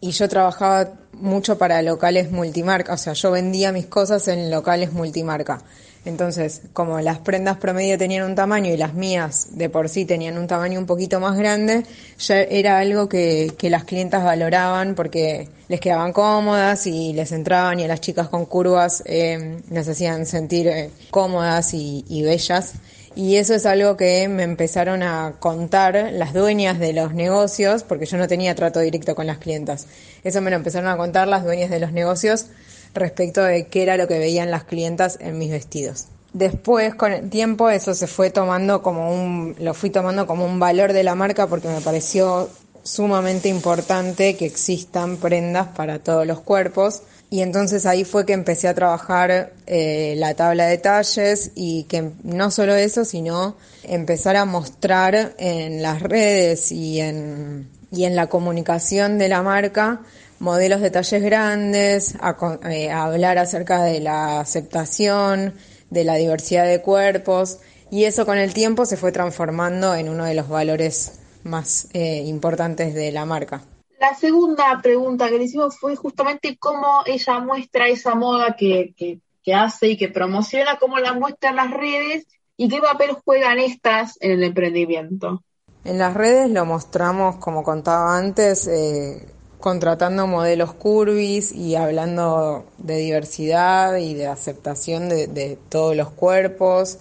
y 0.00 0.10
yo 0.10 0.28
trabajaba 0.28 0.94
mucho 1.12 1.56
para 1.56 1.80
locales 1.82 2.32
multimarca, 2.32 2.94
o 2.94 2.96
sea, 2.96 3.12
yo 3.12 3.30
vendía 3.30 3.70
mis 3.70 3.86
cosas 3.86 4.26
en 4.26 4.50
locales 4.50 4.92
multimarca. 4.92 5.62
Entonces, 6.04 6.62
como 6.72 7.00
las 7.00 7.18
prendas 7.18 7.58
promedio 7.58 7.96
tenían 7.96 8.24
un 8.24 8.34
tamaño 8.34 8.72
y 8.72 8.76
las 8.76 8.94
mías 8.94 9.50
de 9.52 9.68
por 9.68 9.88
sí 9.88 10.04
tenían 10.04 10.36
un 10.36 10.48
tamaño 10.48 10.80
un 10.80 10.86
poquito 10.86 11.20
más 11.20 11.38
grande, 11.38 11.84
ya 12.18 12.40
era 12.40 12.78
algo 12.78 13.08
que, 13.08 13.52
que 13.56 13.70
las 13.70 13.84
clientas 13.84 14.24
valoraban 14.24 14.96
porque 14.96 15.48
les 15.68 15.80
quedaban 15.80 16.12
cómodas 16.12 16.88
y 16.88 17.12
les 17.12 17.30
entraban 17.30 17.78
y 17.78 17.84
a 17.84 17.88
las 17.88 18.00
chicas 18.00 18.28
con 18.28 18.46
curvas 18.46 19.04
eh, 19.06 19.58
hacían 19.76 20.26
sentir 20.26 20.66
eh, 20.66 20.90
cómodas 21.10 21.72
y, 21.72 22.04
y 22.08 22.22
bellas. 22.22 22.74
Y 23.14 23.36
eso 23.36 23.54
es 23.54 23.66
algo 23.66 23.96
que 23.96 24.26
me 24.26 24.42
empezaron 24.42 25.02
a 25.02 25.34
contar 25.38 26.10
las 26.12 26.32
dueñas 26.32 26.78
de 26.78 26.94
los 26.94 27.12
negocios, 27.12 27.84
porque 27.84 28.06
yo 28.06 28.16
no 28.16 28.26
tenía 28.26 28.54
trato 28.54 28.80
directo 28.80 29.14
con 29.14 29.26
las 29.26 29.36
clientas. 29.36 29.86
Eso 30.24 30.40
me 30.40 30.50
lo 30.50 30.56
empezaron 30.56 30.88
a 30.88 30.96
contar 30.96 31.28
las 31.28 31.44
dueñas 31.44 31.68
de 31.70 31.78
los 31.78 31.92
negocios 31.92 32.46
respecto 32.94 33.42
de 33.42 33.66
qué 33.66 33.82
era 33.82 33.96
lo 33.96 34.08
que 34.08 34.18
veían 34.18 34.50
las 34.50 34.64
clientas 34.64 35.18
en 35.20 35.38
mis 35.38 35.50
vestidos. 35.50 36.06
Después, 36.32 36.94
con 36.94 37.12
el 37.12 37.28
tiempo, 37.28 37.68
eso 37.68 37.94
se 37.94 38.06
fue 38.06 38.30
tomando 38.30 38.82
como 38.82 39.12
un, 39.12 39.54
lo 39.58 39.74
fui 39.74 39.90
tomando 39.90 40.26
como 40.26 40.46
un 40.46 40.58
valor 40.58 40.92
de 40.94 41.02
la 41.02 41.14
marca 41.14 41.46
porque 41.46 41.68
me 41.68 41.80
pareció 41.82 42.48
sumamente 42.82 43.48
importante 43.48 44.36
que 44.36 44.46
existan 44.46 45.18
prendas 45.18 45.68
para 45.68 45.98
todos 45.98 46.26
los 46.26 46.40
cuerpos. 46.40 47.02
Y 47.28 47.40
entonces 47.40 47.86
ahí 47.86 48.04
fue 48.04 48.26
que 48.26 48.34
empecé 48.34 48.68
a 48.68 48.74
trabajar 48.74 49.52
eh, 49.66 50.14
la 50.18 50.34
tabla 50.34 50.66
de 50.66 50.78
talles 50.78 51.50
y 51.54 51.84
que 51.84 52.10
no 52.22 52.50
solo 52.50 52.74
eso, 52.74 53.04
sino 53.04 53.56
empezar 53.84 54.36
a 54.36 54.44
mostrar 54.44 55.34
en 55.38 55.82
las 55.82 56.02
redes 56.02 56.72
y 56.72 57.00
en, 57.00 57.68
y 57.90 58.04
en 58.04 58.16
la 58.16 58.26
comunicación 58.28 59.18
de 59.18 59.28
la 59.28 59.42
marca 59.42 60.00
modelos 60.42 60.80
de 60.80 60.90
talles 60.90 61.22
grandes, 61.22 62.16
a, 62.20 62.36
eh, 62.68 62.90
a 62.90 63.04
hablar 63.04 63.38
acerca 63.38 63.84
de 63.84 64.00
la 64.00 64.40
aceptación, 64.40 65.54
de 65.88 66.02
la 66.04 66.16
diversidad 66.16 66.66
de 66.66 66.82
cuerpos, 66.82 67.60
y 67.90 68.04
eso 68.04 68.26
con 68.26 68.38
el 68.38 68.52
tiempo 68.52 68.84
se 68.84 68.96
fue 68.96 69.12
transformando 69.12 69.94
en 69.94 70.08
uno 70.08 70.24
de 70.24 70.34
los 70.34 70.48
valores 70.48 71.20
más 71.44 71.88
eh, 71.92 72.22
importantes 72.26 72.92
de 72.92 73.12
la 73.12 73.24
marca. 73.24 73.62
La 74.00 74.14
segunda 74.16 74.80
pregunta 74.82 75.28
que 75.28 75.38
le 75.38 75.44
hicimos 75.44 75.78
fue 75.78 75.94
justamente 75.94 76.56
cómo 76.58 77.02
ella 77.06 77.38
muestra 77.38 77.86
esa 77.88 78.14
moda 78.16 78.56
que, 78.58 78.94
que- 78.96 79.20
que 79.44 79.54
hace 79.54 79.88
y 79.88 79.96
que 79.96 80.08
promociona, 80.08 80.78
cómo 80.78 80.98
la 80.98 81.14
muestra 81.14 81.50
en 81.50 81.56
las 81.56 81.70
redes 81.70 82.26
y 82.56 82.68
qué 82.68 82.80
papel 82.80 83.12
juegan 83.24 83.58
estas 83.58 84.16
en 84.20 84.32
el 84.32 84.42
emprendimiento. 84.44 85.42
En 85.84 85.98
las 85.98 86.14
redes 86.14 86.48
lo 86.50 86.64
mostramos, 86.64 87.36
como 87.36 87.64
contaba 87.64 88.16
antes, 88.16 88.68
eh, 88.68 89.26
contratando 89.62 90.26
modelos 90.26 90.74
curvis 90.74 91.52
y 91.52 91.76
hablando 91.76 92.66
de 92.76 92.96
diversidad 92.96 93.96
y 93.96 94.12
de 94.12 94.26
aceptación 94.26 95.08
de, 95.08 95.58
todos 95.70 95.96
los 95.96 96.10
cuerpos. 96.10 96.98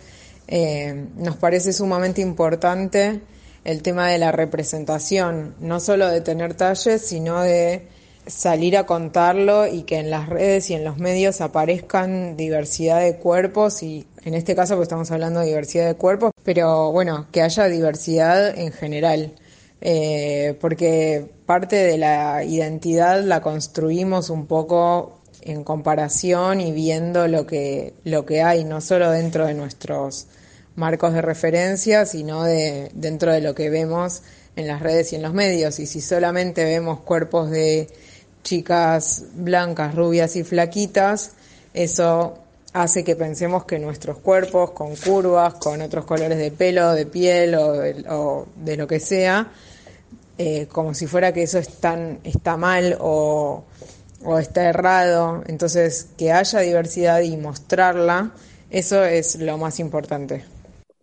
Eh, 0.48 1.08
nos 1.18 1.36
parece 1.36 1.74
sumamente 1.74 2.22
importante 2.22 3.20
el 3.66 3.82
tema 3.82 4.08
de 4.08 4.18
la 4.18 4.32
representación, 4.32 5.56
no 5.60 5.80
solo 5.80 6.08
de 6.08 6.22
tener 6.22 6.54
talles, 6.54 7.02
sino 7.02 7.42
de 7.42 7.88
salir 8.28 8.78
a 8.78 8.86
contarlo 8.86 9.68
y 9.68 9.84
que 9.84 9.98
en 9.98 10.12
las 10.12 10.30
redes 10.30 10.70
y 10.70 10.76
en 10.76 10.84
los 10.84 10.98
medios 10.98 11.42
aparezcan 11.42 12.38
diversidad 12.38 13.02
de 13.02 13.18
cuerpos 13.18 13.82
y 13.82 14.06
en 14.24 14.36
este 14.36 14.56
caso 14.56 14.76
pues 14.76 14.86
estamos 14.86 15.10
hablando 15.12 15.40
de 15.40 15.48
diversidad 15.48 15.88
de 15.88 15.96
cuerpos, 15.96 16.32
pero 16.44 16.92
bueno, 16.92 17.26
que 17.32 17.42
haya 17.42 17.66
diversidad 17.66 18.56
en 18.58 18.72
general, 18.72 19.34
eh, 19.82 20.56
porque 20.62 21.26
parte 21.46 21.76
de 21.76 21.98
la 21.98 22.44
identidad 22.44 23.24
la 23.24 23.42
construimos 23.42 24.30
un 24.30 24.46
poco 24.46 25.22
en 25.42 25.64
comparación 25.64 26.62
y 26.62 26.72
viendo 26.72 27.28
lo 27.28 27.48
que, 27.48 27.96
lo 28.04 28.26
que 28.26 28.44
hay, 28.44 28.64
no 28.64 28.80
solo 28.80 29.10
dentro 29.10 29.48
de 29.48 29.56
nuestros 29.56 30.28
marcos 30.76 31.14
de 31.14 31.22
referencia, 31.22 32.06
sino 32.06 32.44
de, 32.44 32.92
dentro 32.94 33.34
de 33.34 33.42
lo 33.42 33.56
que 33.56 33.72
vemos 33.72 34.22
en 34.56 34.68
las 34.68 34.82
redes 34.82 35.14
y 35.14 35.16
en 35.16 35.24
los 35.24 35.34
medios. 35.34 35.80
Y 35.80 35.88
si 35.88 36.00
solamente 36.00 36.64
vemos 36.64 37.00
cuerpos 37.00 37.50
de 37.50 37.88
chicas 38.44 39.26
blancas, 39.34 39.96
rubias 39.96 40.36
y 40.36 40.44
flaquitas, 40.44 41.32
eso 41.74 42.38
hace 42.74 43.04
que 43.04 43.16
pensemos 43.16 43.66
que 43.66 43.80
nuestros 43.80 44.20
cuerpos 44.20 44.72
con 44.72 44.96
curvas, 44.96 45.56
con 45.56 45.82
otros 45.82 46.06
colores 46.06 46.38
de 46.38 46.52
pelo, 46.52 46.94
de 46.94 47.06
piel 47.06 47.56
o 47.56 47.74
de, 47.74 48.06
o 48.10 48.48
de 48.56 48.78
lo 48.78 48.88
que 48.88 49.00
sea, 49.00 49.52
eh, 50.44 50.68
como 50.72 50.96
si 50.96 51.06
fuera 51.06 51.32
que 51.34 51.44
eso 51.44 51.60
está 51.60 52.58
mal 52.58 52.98
o, 53.00 53.64
o 54.26 54.40
está 54.40 54.70
errado. 54.70 55.44
Entonces, 55.46 56.10
que 56.18 56.32
haya 56.32 56.62
diversidad 56.62 57.22
y 57.22 57.38
mostrarla, 57.38 58.32
eso 58.72 59.04
es 59.04 59.36
lo 59.36 59.60
más 59.60 59.80
importante. 59.80 60.44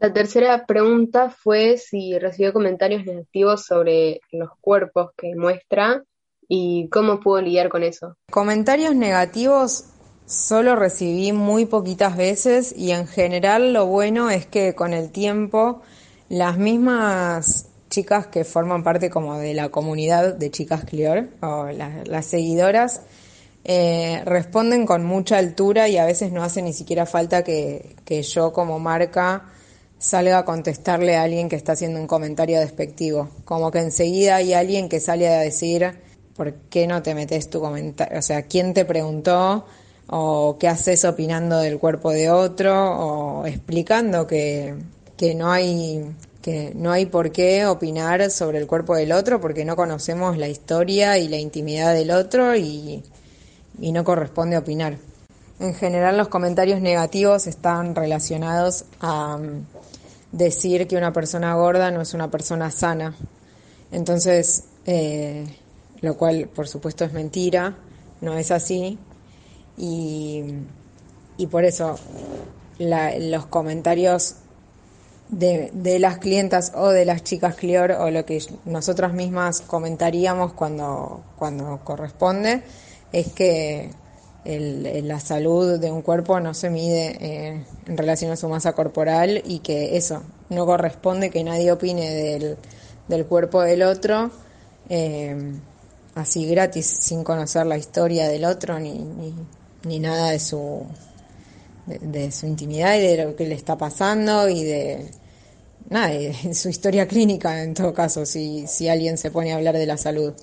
La 0.01 0.13
tercera 0.13 0.67
pregunta 0.67 1.31
fue 1.31 1.79
si 1.79 2.19
recibió 2.19 2.53
comentarios 2.53 3.05
negativos 3.07 3.65
sobre 3.65 4.23
los 4.33 4.51
cuerpos 4.61 5.11
que 5.17 5.37
muestra 5.37 6.03
y 6.49 6.89
cómo 6.89 7.21
pudo 7.21 7.41
lidiar 7.41 7.69
con 7.69 7.85
eso. 7.85 8.17
Comentarios 8.33 8.97
negativos 8.97 9.85
solo 10.27 10.75
recibí 10.75 11.31
muy 11.31 11.65
poquitas 11.65 12.17
veces 12.17 12.75
y 12.77 12.91
en 12.91 13.07
general 13.07 13.73
lo 13.73 13.87
bueno 13.87 14.31
es 14.31 14.47
que 14.47 14.75
con 14.75 14.93
el 14.95 15.13
tiempo 15.13 15.81
las 16.29 16.59
mismas 16.59 17.69
chicas 17.89 18.27
que 18.27 18.45
forman 18.45 18.83
parte 18.83 19.11
como 19.11 19.39
de 19.39 19.55
la 19.55 19.69
comunidad 19.71 20.35
de 20.35 20.51
chicas 20.51 20.85
Clior 20.85 21.29
o 21.43 21.67
la- 21.67 22.03
las 22.05 22.27
seguidoras 22.27 23.03
eh, 23.65 24.23
responden 24.25 24.87
con 24.87 25.05
mucha 25.05 25.39
altura 25.39 25.89
y 25.89 25.99
a 25.99 26.05
veces 26.07 26.33
no 26.33 26.43
hace 26.43 26.63
ni 26.63 26.73
siquiera 26.73 27.07
falta 27.07 27.43
que, 27.45 27.97
que 28.05 28.23
yo 28.23 28.53
como 28.53 28.79
marca 28.79 29.45
salga 29.99 30.39
a 30.39 30.45
contestarle 30.45 31.17
a 31.17 31.23
alguien 31.25 31.49
que 31.49 31.57
está 31.57 31.73
haciendo 31.73 32.01
un 32.01 32.07
comentario 32.07 32.61
despectivo. 32.61 33.29
Como 33.45 33.71
que 33.71 33.81
enseguida 33.81 34.37
hay 34.37 34.55
alguien 34.55 34.89
que 34.89 35.01
sale 35.01 35.29
a 35.29 35.41
decir, 35.41 35.93
¿por 36.37 36.55
qué 36.71 36.87
no 36.87 37.03
te 37.03 37.15
metes 37.15 37.51
tu 37.51 37.61
comentario? 37.61 38.19
O 38.19 38.23
sea, 38.23 38.43
¿quién 38.43 38.73
te 38.75 38.85
preguntó? 38.85 39.67
¿O 40.07 40.57
qué 40.59 40.69
haces 40.69 41.05
opinando 41.05 41.59
del 41.59 41.79
cuerpo 41.79 42.11
de 42.13 42.31
otro? 42.31 42.73
O 43.41 43.45
explicando 43.47 44.27
que, 44.27 44.75
que 45.17 45.35
no 45.35 45.51
hay 45.51 46.07
no 46.75 46.93
hay 46.93 47.07
por 47.07 47.31
qué 47.31 47.67
opinar 47.67 48.31
sobre 48.31 48.59
el 48.59 48.67
cuerpo 48.67 48.97
del 48.97 49.13
otro 49.13 49.41
porque 49.41 49.65
no 49.65 49.77
conocemos 49.77 50.37
la 50.37 50.49
historia 50.49 51.19
y 51.19 51.29
la 51.29 51.37
intimidad 51.37 51.95
del 51.95 52.11
otro 52.11 52.57
y, 52.57 53.03
no 53.79 54.05
corresponde 54.05 54.57
opinar. 54.57 54.97
En 55.61 55.75
general 55.75 56.17
los 56.17 56.29
comentarios 56.29 56.81
negativos 56.81 57.47
están 57.47 57.95
relacionados 57.95 58.85
a 59.01 59.37
mm, 59.37 59.67
decir 60.33 60.87
que 60.87 60.97
una 60.97 61.13
persona 61.13 61.55
gorda 61.55 61.91
no 61.91 62.01
es 62.01 62.15
una 62.15 62.31
persona 62.31 62.71
sana. 62.71 63.15
Entonces, 63.91 64.65
eh, 64.87 65.45
lo 66.01 66.17
cual 66.17 66.49
por 66.55 66.69
supuesto 66.69 67.05
es 67.05 67.13
mentira, 67.13 67.77
no 68.21 68.35
es 68.35 68.51
así. 68.51 68.99
Y, 69.77 70.45
por 71.51 71.65
eso 71.65 71.99
los 72.79 73.47
comentarios 73.47 74.37
de, 75.31 75.71
de 75.75 75.99
las 75.99 76.19
clientas 76.19 76.73
o 76.75 76.89
de 76.89 77.05
las 77.05 77.23
chicas 77.23 77.55
Clior 77.55 77.93
o 77.93 78.11
lo 78.11 78.25
que 78.25 78.43
nosotras 78.65 79.13
mismas 79.13 79.61
comentaríamos 79.61 80.53
cuando, 80.55 81.23
cuando 81.39 81.81
corresponde 81.85 82.63
es 83.13 83.33
que 83.33 83.91
el- 84.45 85.07
la 85.07 85.21
salud 85.21 85.79
de 85.79 85.91
un 85.91 86.03
cuerpo 86.03 86.41
no 86.41 86.55
se 86.55 86.71
mide 86.71 87.17
eh, 87.21 87.65
en 87.87 87.97
relación 87.97 88.31
a 88.33 88.37
su 88.37 88.49
masa 88.49 88.73
corporal 88.73 89.43
y 89.45 89.59
que 89.59 89.97
eso 89.97 90.23
no 90.49 90.65
corresponde 90.65 91.31
que 91.31 91.45
nadie 91.45 91.73
opine 91.73 92.11
del, 92.15 92.57
del 93.09 93.27
cuerpo 93.27 93.61
del 93.63 93.83
otro 93.83 94.31
eh, 94.89 95.37
así 96.15 96.47
gratis 96.47 96.87
sin 96.87 97.25
conocer 97.25 97.67
la 97.67 97.77
historia 97.77 98.29
del 98.29 98.45
otro 98.47 98.79
ni, 98.79 99.35
ni 99.85 99.99
nada 99.99 100.31
de 100.31 100.39
su 100.39 100.83
de, 101.89 101.99
de 101.99 102.31
su 102.31 102.47
intimidad 102.47 102.97
y 102.97 103.01
de 103.01 103.25
lo 103.25 103.37
que 103.37 103.47
le 103.47 103.55
está 103.55 103.77
pasando 103.77 104.49
y 104.49 104.63
de 104.63 105.11
nada, 105.89 106.09
de 106.09 106.55
su 106.55 106.69
historia 106.69 107.07
clínica 107.07 107.63
en 107.63 107.75
todo 107.75 107.93
caso, 107.93 108.27
si, 108.27 108.67
si 108.67 108.89
alguien 108.89 109.19
se 109.19 109.31
pone 109.31 109.53
a 109.53 109.57
hablar 109.57 109.77
de 109.77 109.87
la 109.87 109.97
salud. 109.97 110.35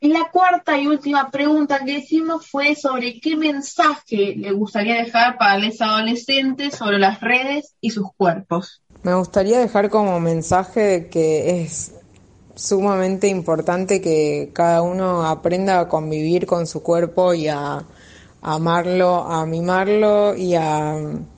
Y 0.00 0.08
la 0.08 0.28
cuarta 0.30 0.78
y 0.78 0.86
última 0.86 1.30
pregunta 1.30 1.80
que 1.84 1.98
hicimos 1.98 2.46
fue 2.46 2.74
sobre 2.74 3.20
qué 3.20 3.36
mensaje 3.36 4.34
le 4.36 4.52
gustaría 4.52 4.96
dejar 5.02 5.38
para 5.38 5.58
los 5.58 5.80
adolescentes 5.80 6.74
sobre 6.74 6.98
las 6.98 7.20
redes 7.20 7.74
y 7.80 7.90
sus 7.90 8.12
cuerpos. 8.14 8.82
Me 9.02 9.14
gustaría 9.14 9.58
dejar 9.58 9.88
como 9.88 10.20
mensaje 10.20 11.08
que 11.10 11.62
es 11.62 11.92
sumamente 12.54 13.28
importante 13.28 14.00
que 14.00 14.50
cada 14.52 14.82
uno 14.82 15.26
aprenda 15.26 15.80
a 15.80 15.88
convivir 15.88 16.46
con 16.46 16.66
su 16.66 16.82
cuerpo 16.82 17.32
y 17.32 17.48
a, 17.48 17.84
amarlo, 18.44 19.24
a 19.24 19.44
mimarlo 19.46 20.36
y 20.36 20.54
a, 20.54 20.96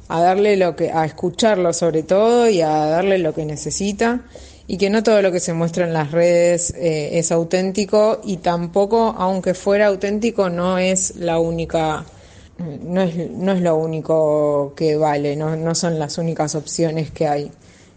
a 0.09 0.21
darle 0.21 0.57
lo 0.57 0.77
que, 0.77 0.91
a 0.91 1.05
escucharlo 1.05 1.73
sobre 1.73 2.03
todo 2.03 2.49
y 2.49 2.61
a 2.61 2.69
darle 2.69 3.19
lo 3.19 3.33
que 3.33 3.47
necesita 3.47 4.25
y 4.67 4.77
que 4.79 4.91
no 4.91 5.03
todo 5.03 5.23
lo 5.23 5.31
que 5.31 5.41
se 5.41 5.53
muestra 5.53 5.87
en 5.87 5.93
las 5.93 6.11
redes 6.11 6.75
eh, 6.77 7.19
es 7.19 7.31
auténtico 7.31 8.21
y 8.25 8.39
tampoco, 8.39 9.15
aunque 9.17 9.55
fuera 9.55 9.87
auténtico, 9.87 10.51
no 10.51 10.79
es 10.79 11.17
la 11.17 11.39
única, 11.39 12.05
no 12.59 13.03
es, 13.03 13.31
no 13.31 13.53
es 13.53 13.61
lo 13.61 13.77
único 13.77 14.73
que 14.75 14.97
vale, 14.97 15.37
no, 15.37 15.57
no 15.57 15.75
son 15.75 15.99
las 15.99 16.19
únicas 16.19 16.57
opciones 16.57 17.13
que 17.13 17.29
hay. 17.29 17.53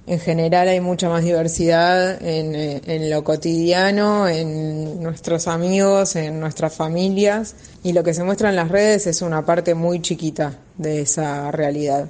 En 0.09 0.19
general 0.19 0.67
hay 0.67 0.81
mucha 0.81 1.07
más 1.07 1.23
diversidad 1.23 2.19
en, 2.23 2.55
eh, 2.55 2.81
en 2.87 3.11
lo 3.11 3.23
cotidiano, 3.23 4.27
en 4.27 5.03
nuestros 5.03 5.47
amigos, 5.47 6.15
en 6.15 6.39
nuestras 6.39 6.73
familias 6.73 7.53
y 7.83 7.93
lo 7.93 8.03
que 8.03 8.15
se 8.15 8.23
muestra 8.23 8.49
en 8.49 8.55
las 8.55 8.69
redes 8.69 9.05
es 9.05 9.21
una 9.21 9.45
parte 9.45 9.75
muy 9.75 10.01
chiquita 10.01 10.57
de 10.79 11.01
esa 11.01 11.51
realidad. 11.51 12.09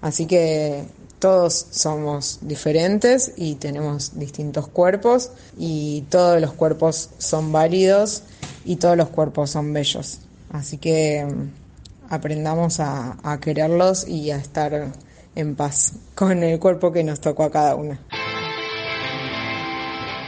Así 0.00 0.26
que 0.26 0.86
todos 1.20 1.68
somos 1.70 2.40
diferentes 2.42 3.32
y 3.36 3.54
tenemos 3.54 4.18
distintos 4.18 4.66
cuerpos 4.66 5.30
y 5.56 6.00
todos 6.10 6.40
los 6.40 6.52
cuerpos 6.52 7.10
son 7.18 7.52
válidos 7.52 8.24
y 8.64 8.74
todos 8.74 8.96
los 8.96 9.10
cuerpos 9.10 9.50
son 9.50 9.72
bellos. 9.72 10.18
Así 10.50 10.78
que 10.78 11.24
mm, 11.24 12.12
aprendamos 12.12 12.80
a 12.80 13.38
quererlos 13.40 14.08
y 14.08 14.32
a 14.32 14.36
estar 14.36 14.90
en 15.36 15.54
paz 15.54 15.92
con 16.14 16.42
el 16.42 16.58
cuerpo 16.58 16.92
que 16.92 17.04
nos 17.04 17.20
tocó 17.20 17.44
a 17.44 17.50
cada 17.50 17.76
una. 17.76 18.00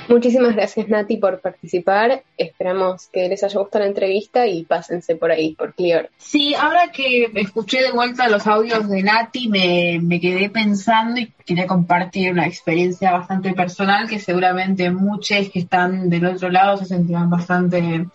Muchísimas 0.09 0.55
gracias 0.55 0.89
Nati 0.89 1.19
por 1.19 1.41
participar. 1.41 2.23
Esperamos 2.39 3.09
que 3.13 3.29
les 3.29 3.45
haya 3.45 3.61
gustado 3.61 3.85
la 3.85 3.91
entrevista 3.91 4.47
y 4.47 4.65
pásense 4.65 5.17
por 5.17 5.31
ahí, 5.31 5.55
por 5.55 5.75
Clear. 5.75 6.09
Sí, 6.17 6.55
ahora 6.55 6.91
que 6.91 7.31
escuché 7.35 7.83
de 7.83 7.93
vuelta 7.93 8.27
los 8.29 8.47
audios 8.47 8.89
de 8.89 9.03
Nati, 9.03 9.49
me, 9.49 10.01
me 10.03 10.19
quedé 10.19 10.49
pensando 10.49 11.21
y 11.21 11.31
quería 11.45 11.67
compartir 11.67 12.33
una 12.33 12.47
experiencia 12.47 13.13
bastante 13.13 13.53
personal 13.53 14.09
que 14.09 14.19
seguramente 14.19 14.91
muchos 14.91 15.51
que 15.51 15.59
están 15.59 16.09
del 16.09 16.25
otro 16.25 16.49
lado 16.49 16.79
se 16.79 16.87
sentirán 16.87 17.29
bastante 17.29 18.07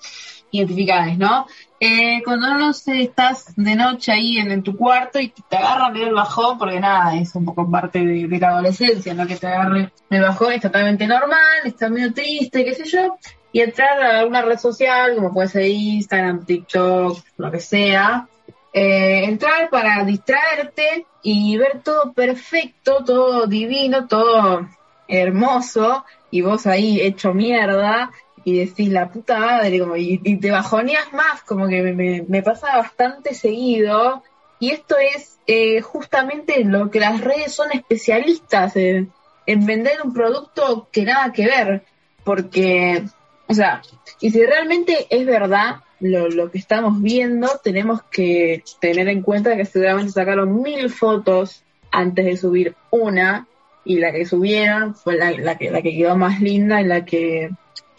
identificadas, 0.50 1.18
¿no? 1.18 1.46
Eh, 1.86 2.22
cuando 2.24 2.48
no 2.54 2.72
sé, 2.72 3.02
estás 3.02 3.54
de 3.58 3.76
noche 3.76 4.14
ahí 4.14 4.38
en, 4.38 4.64
tu 4.64 4.78
cuarto 4.78 5.20
y 5.20 5.34
te 5.50 5.58
agarra 5.58 5.92
el 5.94 6.14
bajón, 6.14 6.58
porque 6.58 6.80
nada, 6.80 7.14
es 7.18 7.36
un 7.36 7.44
poco 7.44 7.70
parte 7.70 8.00
de, 8.00 8.26
de 8.26 8.40
la 8.40 8.52
adolescencia, 8.52 9.14
¿no? 9.14 9.28
Que 9.28 9.36
te 9.36 9.48
agarre 9.48 9.92
el 10.10 10.22
bajón 10.22 10.54
es 10.54 10.62
totalmente 10.62 11.06
normal, 11.06 11.60
estás 11.66 11.92
medio 11.92 12.14
triste, 12.14 12.64
qué 12.64 12.74
sé 12.74 12.86
yo, 12.86 13.18
y 13.52 13.60
entrar 13.60 14.02
a 14.02 14.20
alguna 14.20 14.44
red 14.44 14.60
social, 14.60 15.14
como 15.16 15.34
puede 15.34 15.50
ser 15.50 15.66
Instagram, 15.66 16.46
TikTok, 16.46 17.20
lo 17.36 17.52
que 17.52 17.60
sea, 17.60 18.30
eh, 18.72 19.26
entrar 19.26 19.70
para 19.70 20.06
distraerte 20.06 21.06
y 21.22 21.58
ver 21.58 21.82
todo 21.84 22.14
perfecto, 22.14 23.04
todo 23.04 23.46
divino, 23.46 24.08
todo 24.08 24.70
hermoso, 25.06 26.06
y 26.32 26.44
vos 26.44 26.66
ahí 26.66 27.02
hecho 27.02 27.34
mierda, 27.34 28.10
y 28.44 28.60
decís 28.60 28.90
la 28.90 29.10
puta 29.10 29.40
madre, 29.40 29.80
como, 29.80 29.96
y, 29.96 30.18
te 30.38 30.52
bajoneas 30.52 31.12
más, 31.14 31.42
como 31.44 31.68
que 31.68 31.82
me, 31.82 32.24
me- 32.28 32.42
pasa 32.44 32.78
bastante 32.78 33.34
seguido, 33.34 34.24
y 34.60 34.72
esto 34.72 34.96
es 34.98 35.40
eh, 35.48 35.82
justamente 35.82 36.64
lo 36.64 36.90
que 36.90 37.00
las 37.00 37.22
redes 37.22 37.54
son 37.54 37.72
especialistas 37.72 38.76
en 38.76 39.12
vender 39.46 40.02
un 40.04 40.14
producto 40.14 40.88
que 40.92 41.04
nada 41.04 41.32
que 41.34 41.46
ver, 41.46 41.84
porque, 42.24 43.04
o 43.48 43.54
sea, 43.54 43.82
y 44.20 44.32
si 44.32 44.46
realmente 44.46 45.08
es 45.10 45.26
verdad 45.26 45.78
lo, 46.00 46.30
lo 46.30 46.52
que 46.52 46.58
estamos 46.58 47.02
viendo, 47.02 47.50
tenemos 47.64 48.02
que 48.04 48.64
tener 48.80 49.08
en 49.10 49.22
cuenta 49.22 49.56
que 49.56 49.66
seguramente 49.66 50.12
sacaron 50.12 50.62
mil 50.62 50.90
fotos 50.90 51.64
antes 51.92 52.26
de 52.26 52.38
subir 52.38 52.76
una, 52.90 53.48
y 53.86 54.00
la 54.00 54.12
que 54.12 54.26
subieron 54.26 54.96
fue 54.96 55.16
la, 55.16 55.32
la 55.32 55.58
que, 55.58 55.72
la 55.72 55.82
que 55.82 55.96
quedó 55.96 56.16
más 56.16 56.40
linda 56.42 56.82
y 56.82 56.86
la 56.86 57.06
que 57.06 57.50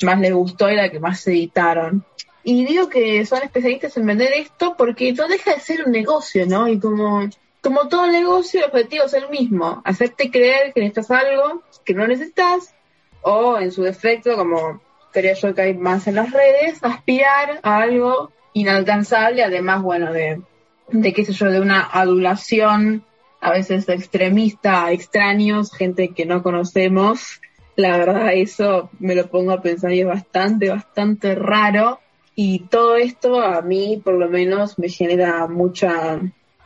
más 0.03 0.20
les 0.20 0.33
gustó 0.33 0.70
y 0.70 0.77
la 0.77 0.90
que 0.90 1.01
más 1.01 1.27
editaron. 1.27 2.05
Y 2.42 2.64
digo 2.66 2.88
que 2.88 3.25
son 3.25 3.42
especialistas 3.42 3.97
en 3.97 4.07
vender 4.07 4.33
esto 4.35 4.75
porque 4.77 5.12
no 5.12 5.29
deja 5.29 5.55
de 5.55 5.61
ser 5.61 5.85
un 5.87 5.92
negocio, 5.92 6.47
¿no? 6.47 6.68
Y 6.68 6.79
como, 6.79 7.29
como 7.62 7.88
todo 7.88 8.07
negocio, 8.07 8.61
el 8.61 8.66
objetivo 8.66 9.05
es 9.05 9.14
el 9.14 9.31
mismo, 9.31 9.81
hacerte 9.85 10.31
creer 10.31 10.73
que 10.75 10.81
necesitas 10.81 11.11
algo 11.11 11.62
que 11.85 11.94
no 11.94 12.07
necesitas, 12.07 12.75
o 13.23 13.59
en 13.59 13.73
su 13.73 13.83
defecto, 13.83 14.37
como 14.37 14.81
creo 15.12 15.35
yo 15.35 15.55
que 15.55 15.62
hay 15.62 15.75
más 15.75 16.07
en 16.07 16.16
las 16.16 16.31
redes, 16.31 16.83
aspirar 16.83 17.61
a 17.62 17.79
algo 17.79 18.31
inalcanzable, 18.53 19.42
además, 19.42 19.83
bueno, 19.83 20.12
de, 20.12 20.42
de 20.88 21.12
qué 21.12 21.25
sé 21.25 21.33
yo, 21.33 21.47
de 21.51 21.61
una 21.61 21.88
adulación 21.92 23.05
a 23.44 23.52
veces 23.52 23.87
extremista 23.90 24.90
extraños, 24.90 25.70
gente 25.70 26.14
que 26.14 26.24
no 26.24 26.42
conocemos. 26.42 27.42
La 27.76 27.98
verdad, 27.98 28.33
eso 28.33 28.88
me 28.98 29.14
lo 29.14 29.28
pongo 29.28 29.52
a 29.52 29.61
pensar 29.61 29.92
y 29.92 30.00
es 30.00 30.07
bastante, 30.07 30.70
bastante 30.70 31.35
raro. 31.35 32.00
Y 32.35 32.61
todo 32.70 32.96
esto 32.96 33.42
a 33.42 33.61
mí, 33.61 34.00
por 34.02 34.14
lo 34.14 34.30
menos, 34.30 34.78
me 34.78 34.88
genera 34.88 35.46
mucha, 35.46 36.20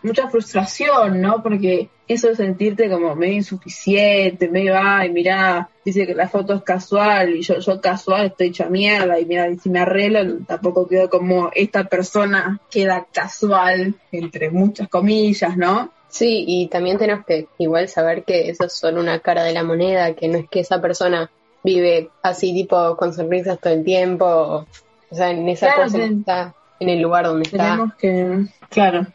mucha 0.05 0.29
frustración, 0.29 1.21
¿no? 1.21 1.43
Porque 1.43 1.89
eso 2.07 2.29
de 2.29 2.37
sentirte 2.37 2.89
como 2.89 3.17
medio 3.17 3.35
insuficiente, 3.35 4.49
medio, 4.49 4.75
ay, 4.81 5.11
mirá, 5.11 5.69
dice 5.85 6.07
que 6.07 6.15
la 6.15 6.29
foto 6.29 6.55
es 6.55 6.63
casual 6.63 7.35
y 7.35 7.43
yo, 7.43 7.59
yo 7.59 7.81
casual 7.81 8.27
estoy 8.27 8.47
hecha 8.49 8.69
mierda 8.69 9.19
y 9.19 9.27
mira, 9.27 9.53
si 9.57 9.69
me 9.69 9.81
arreglo 9.81 10.45
tampoco 10.47 10.87
quedo 10.87 11.11
como 11.11 11.51
esta 11.53 11.85
persona 11.85 12.61
queda 12.71 13.05
casual, 13.13 13.97
entre 14.13 14.51
muchas 14.51 14.89
comillas, 14.89 15.57
¿no? 15.57 15.98
Sí, 16.09 16.45
y 16.47 16.69
también 16.69 16.99
tenemos 16.99 17.25
que 17.27 17.49
igual 17.59 17.89
saber 17.89 18.25
que 18.25 18.49
eso 18.49 18.65
es 18.65 18.73
solo 18.73 19.01
una 19.01 19.21
cara 19.21 19.43
de 19.45 19.53
la 19.53 19.63
moneda, 19.63 20.15
que 20.15 20.29
no 20.29 20.39
es 20.39 20.49
que 20.49 20.61
esa 20.61 20.81
persona 20.81 21.31
vive 21.63 22.11
así 22.23 22.53
tipo 22.53 22.97
con 22.97 23.13
sonrisas 23.13 23.59
todo 23.61 23.73
el 23.75 23.85
tiempo, 23.85 24.25
o, 24.25 24.67
o 25.11 25.15
sea, 25.15 25.31
en 25.31 25.49
esa 25.49 25.67
Claro, 25.67 25.83
cosa 25.85 26.05
está 26.05 26.55
en 26.81 26.89
el 26.89 27.01
lugar 27.01 27.27
donde 27.27 27.45
está. 27.45 27.95
Que, 27.99 28.47
claro, 28.71 29.07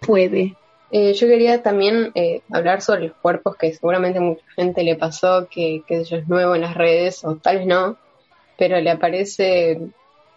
puede. 0.00 0.54
Eh, 0.92 1.14
yo 1.14 1.26
quería 1.26 1.62
también 1.62 2.12
eh, 2.14 2.42
hablar 2.52 2.80
sobre 2.80 3.08
los 3.08 3.16
cuerpos 3.20 3.56
que 3.56 3.72
seguramente 3.72 4.18
a 4.18 4.22
mucha 4.22 4.44
gente 4.54 4.84
le 4.84 4.94
pasó, 4.94 5.48
que, 5.50 5.82
que 5.86 6.02
eso 6.02 6.16
es 6.16 6.28
nuevo 6.28 6.54
en 6.54 6.60
las 6.60 6.74
redes, 6.74 7.24
o 7.24 7.34
tal 7.36 7.58
vez 7.58 7.66
no, 7.66 7.96
pero 8.56 8.80
le 8.80 8.90
aparece 8.90 9.80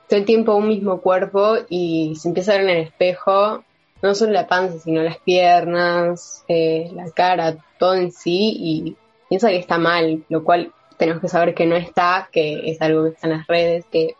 todo 0.08 0.19
el 0.19 0.26
tiempo 0.26 0.56
un 0.56 0.67
mismo 0.67 1.02
cuerpo 1.02 1.58
y 1.69 2.15
se 2.19 2.30
empieza 2.30 2.54
a 2.54 2.58
ver 2.58 2.63
en 2.63 2.78
el 2.78 2.84
espejo, 2.84 3.63
no 4.02 4.16
solo 4.16 4.32
la 4.32 4.48
panza, 4.48 4.80
sino 4.80 5.02
las 5.02 5.18
piernas, 5.18 6.44
eh, 6.48 6.90
la 6.94 7.10
cara, 7.12 7.58
todo 7.78 7.96
en 7.96 8.12
sí, 8.12 8.56
y 8.58 8.98
piensa 9.28 9.50
que 9.50 9.58
está 9.58 9.78
mal, 9.78 10.24
lo 10.30 10.44
cual 10.44 10.72
tenemos 10.98 11.22
que 11.22 11.30
saber 11.30 11.54
que 11.54 11.66
no 11.66 11.76
está, 11.76 12.30
que 12.32 12.70
es 12.70 12.82
algo 12.82 13.04
que 13.04 13.10
está 13.10 13.28
en 13.28 13.38
las 13.38 13.48
redes, 13.48 13.86
que 13.92 14.16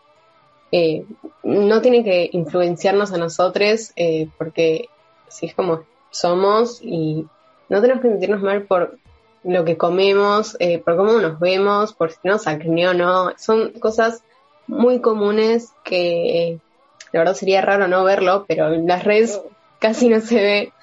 eh, 0.72 1.04
no 1.42 1.80
tiene 1.82 2.04
que 2.04 2.30
influenciarnos 2.32 3.12
a 3.12 3.18
nosotros, 3.18 3.92
eh, 3.96 4.28
porque 4.38 4.88
si 5.28 5.46
es 5.46 5.54
como 5.54 5.84
somos 6.10 6.80
y 6.82 7.26
no 7.68 7.80
tenemos 7.80 8.02
que 8.02 8.08
sentirnos 8.08 8.42
mal 8.42 8.62
por 8.62 8.98
lo 9.42 9.64
que 9.64 9.76
comemos, 9.76 10.56
eh, 10.60 10.78
por 10.78 10.96
cómo 10.96 11.12
nos 11.12 11.38
vemos, 11.40 11.92
por 11.92 12.12
si 12.12 12.18
nos 12.24 12.46
acné 12.46 12.88
o 12.88 12.94
no. 12.94 13.32
Son 13.36 13.72
cosas 13.72 14.22
muy 14.66 15.00
comunes 15.00 15.72
que 15.84 16.58
la 17.12 17.20
verdad 17.20 17.34
sería 17.34 17.60
raro 17.60 17.88
no 17.88 18.04
verlo, 18.04 18.44
pero 18.46 18.70
las 18.70 19.04
redes 19.04 19.40
casi 19.80 20.08
no 20.08 20.20
se 20.20 20.36
ve. 20.36 20.72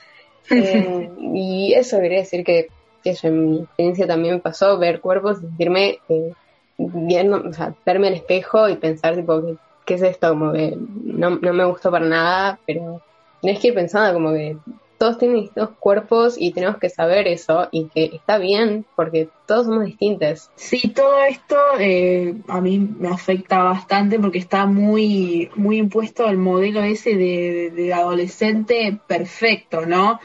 Eh, 0.50 1.10
y 1.34 1.74
eso 1.74 2.00
quería 2.00 2.20
decir 2.20 2.46
que, 2.46 2.70
que 3.04 3.10
eso 3.10 3.28
en 3.28 3.52
mi 3.52 3.58
experiencia 3.64 4.08
también 4.08 4.36
me 4.36 4.40
pasó, 4.40 4.78
ver 4.78 5.02
cuerpos, 5.02 5.40
sentirme 5.40 6.00
eh, 6.08 6.32
viendo, 6.78 7.50
o 7.50 7.52
sea, 7.52 7.76
verme 7.86 8.08
al 8.08 8.14
espejo 8.14 8.70
y 8.70 8.78
pensar 8.78 9.18
tipo, 9.18 9.42
¿qué, 9.42 9.58
qué 9.86 9.94
es 9.96 10.04
esto? 10.04 10.30
Como 10.30 10.54
que 10.54 10.74
no, 10.78 11.32
no 11.32 11.52
me 11.52 11.66
gustó 11.66 11.92
para 11.92 12.06
nada, 12.06 12.60
pero 12.66 13.02
tienes 13.42 13.60
que 13.60 13.68
ir 13.68 13.74
pensando 13.74 14.14
como 14.14 14.32
que 14.32 14.56
todos 14.98 15.18
tienen 15.18 15.42
distintos 15.42 15.72
cuerpos 15.80 16.36
y 16.38 16.52
tenemos 16.54 16.78
que 16.78 16.90
saber 16.90 17.28
eso 17.28 17.68
y 17.72 17.90
que 17.90 18.06
está 18.16 18.38
bien 18.38 18.86
porque 18.96 19.30
todos 19.46 19.68
somos 19.68 19.86
distintos. 19.86 20.50
Sí, 20.56 20.90
todo 20.96 21.24
esto 21.24 21.56
eh, 21.80 22.36
a 22.48 22.62
mí 22.62 22.80
me 22.80 23.10
afecta 23.10 23.60
bastante 23.64 24.20
porque 24.20 24.40
está 24.40 24.66
muy, 24.66 25.50
muy 25.56 25.78
impuesto 25.78 26.28
el 26.28 26.38
modelo 26.38 26.82
ese 26.84 27.12
de, 27.12 27.72
de- 27.72 27.72
de 27.72 27.94
adolescente 27.94 29.00
perfecto, 29.08 29.86
¿no? 29.86 30.20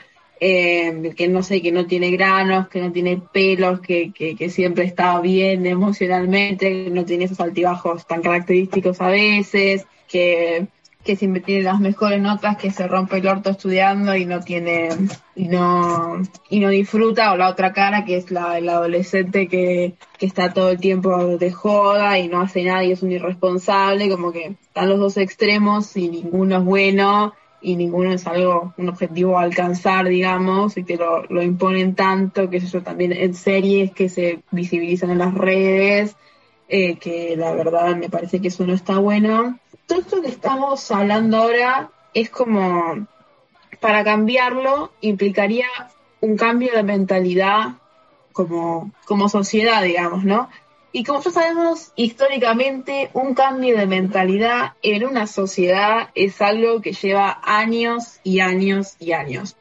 Eh, 0.44 1.12
que 1.16 1.28
no 1.28 1.42
sé, 1.44 1.62
que 1.62 1.70
no 1.70 1.86
tiene 1.86 2.10
granos, 2.10 2.68
que 2.68 2.80
no 2.80 2.90
tiene 2.90 3.16
pelos, 3.32 3.80
que, 3.80 4.12
que, 4.12 4.34
que 4.34 4.50
siempre 4.50 4.84
está 4.84 5.20
bien 5.20 5.66
emocionalmente, 5.66 6.84
que 6.86 6.90
no 6.90 7.04
tiene 7.04 7.24
esos 7.26 7.38
altibajos 7.40 8.06
tan 8.08 8.22
característicos 8.22 9.00
a 9.00 9.08
veces, 9.08 9.86
que, 10.08 10.66
que 11.04 11.16
siempre 11.16 11.40
tiene 11.40 11.62
las 11.62 11.80
mejores 11.80 12.20
notas, 12.20 12.56
que 12.56 12.70
se 12.70 12.86
rompe 12.86 13.18
el 13.18 13.26
orto 13.26 13.50
estudiando 13.50 14.14
y 14.14 14.24
no 14.24 14.40
tiene, 14.40 14.88
y 15.34 15.48
no, 15.48 16.22
y 16.48 16.60
no 16.60 16.68
disfruta, 16.68 17.32
o 17.32 17.36
la 17.36 17.48
otra 17.48 17.72
cara 17.72 18.04
que 18.04 18.16
es 18.16 18.30
la, 18.30 18.52
adolescente 18.52 19.48
que, 19.48 19.94
que 20.18 20.26
está 20.26 20.52
todo 20.52 20.70
el 20.70 20.78
tiempo 20.78 21.36
de 21.38 21.50
joda 21.50 22.18
y 22.18 22.28
no 22.28 22.40
hace 22.40 22.64
nada 22.64 22.84
y 22.84 22.92
es 22.92 23.02
un 23.02 23.12
irresponsable, 23.12 24.08
como 24.08 24.32
que 24.32 24.56
están 24.62 24.88
los 24.88 24.98
dos 24.98 25.16
extremos 25.16 25.96
y 25.96 26.08
ninguno 26.08 26.58
es 26.58 26.64
bueno 26.64 27.34
y 27.62 27.76
ninguno 27.76 28.12
es 28.12 28.26
algo, 28.26 28.74
un 28.76 28.88
objetivo 28.88 29.38
a 29.38 29.42
alcanzar, 29.42 30.08
digamos, 30.08 30.76
y 30.76 30.84
que 30.84 30.96
lo, 30.96 31.22
lo 31.24 31.42
imponen 31.42 31.94
tanto, 31.94 32.50
que 32.50 32.56
eso 32.58 32.82
también 32.82 33.12
en 33.12 33.34
series 33.34 33.92
que 33.92 34.08
se 34.08 34.40
visibilizan 34.50 35.10
en 35.10 35.18
las 35.18 35.34
redes, 35.34 36.16
eh, 36.68 36.96
que 36.96 37.36
la 37.36 37.52
verdad 37.52 37.96
me 37.96 38.08
parece 38.08 38.40
que 38.40 38.48
eso 38.48 38.66
no 38.66 38.74
está 38.74 38.98
bueno. 38.98 39.58
Todo 39.86 40.00
esto 40.00 40.22
que 40.22 40.28
estamos 40.28 40.90
hablando 40.90 41.38
ahora 41.38 41.90
es 42.14 42.30
como, 42.30 43.06
para 43.80 44.04
cambiarlo, 44.04 44.92
implicaría 45.00 45.66
un 46.20 46.36
cambio 46.36 46.72
de 46.74 46.82
mentalidad 46.82 47.74
como, 48.32 48.92
como 49.06 49.28
sociedad, 49.28 49.82
digamos, 49.82 50.24
¿no? 50.24 50.48
Y 50.92 51.04
como 51.04 51.22
ya 51.22 51.30
sabemos, 51.30 51.92
históricamente, 51.96 53.10
un 53.14 53.34
cambio 53.34 53.78
de 53.78 53.86
mentalidad 53.86 54.74
en 54.82 55.06
una 55.06 55.26
sociedad 55.26 56.10
es 56.14 56.40
algo 56.42 56.82
que 56.82 56.92
lleva 56.92 57.40
años 57.42 58.20
y 58.22 58.40
años 58.40 58.96
y 58.98 59.12
años. 59.12 59.56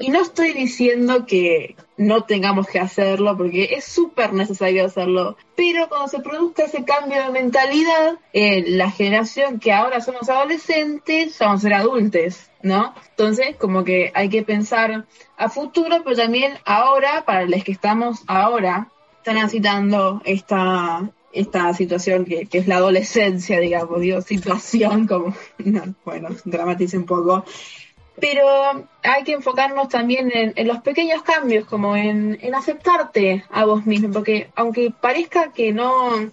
Y 0.00 0.10
no 0.10 0.20
estoy 0.20 0.52
diciendo 0.52 1.24
que 1.26 1.76
no 1.96 2.24
tengamos 2.24 2.66
que 2.66 2.78
hacerlo, 2.78 3.36
porque 3.36 3.70
es 3.72 3.84
súper 3.84 4.32
necesario 4.32 4.84
hacerlo, 4.84 5.36
pero 5.54 5.88
cuando 5.88 6.08
se 6.08 6.20
produzca 6.20 6.64
ese 6.64 6.84
cambio 6.84 7.22
de 7.22 7.30
mentalidad, 7.30 8.18
eh, 8.32 8.64
la 8.68 8.90
generación 8.90 9.58
que 9.58 9.72
ahora 9.72 10.00
somos 10.00 10.28
adolescentes, 10.28 11.38
vamos 11.38 11.60
a 11.60 11.62
ser 11.62 11.74
adultos, 11.74 12.50
¿no? 12.62 12.94
Entonces, 13.10 13.56
como 13.56 13.84
que 13.84 14.12
hay 14.14 14.28
que 14.28 14.42
pensar 14.42 15.06
a 15.36 15.48
futuro, 15.48 16.02
pero 16.04 16.16
también 16.16 16.54
ahora, 16.64 17.24
para 17.24 17.46
los 17.46 17.64
que 17.64 17.72
estamos 17.72 18.22
ahora, 18.26 18.88
transitando 19.22 20.22
esta, 20.24 21.10
esta 21.32 21.74
situación 21.74 22.24
que, 22.24 22.46
que 22.46 22.58
es 22.58 22.68
la 22.68 22.76
adolescencia, 22.76 23.58
digamos, 23.58 24.00
digo, 24.00 24.20
situación, 24.20 25.06
como, 25.06 25.34
no, 25.58 25.94
bueno, 26.04 26.28
dramatice 26.44 26.98
un 26.98 27.06
poco, 27.06 27.44
pero 28.20 28.86
hay 29.02 29.24
que 29.24 29.32
enfocarnos 29.32 29.88
también 29.88 30.30
en, 30.32 30.66
los 30.66 30.80
pequeños 30.80 31.22
cambios, 31.22 31.66
como 31.66 31.96
en, 31.96 32.38
en 32.40 32.54
aceptarte 32.54 33.44
a 33.50 33.64
vos 33.64 33.86
mismo, 33.86 34.12
porque 34.12 34.50
aunque 34.54 34.90
parezca 34.90 35.52
que 35.52 35.72
no, 35.72 36.30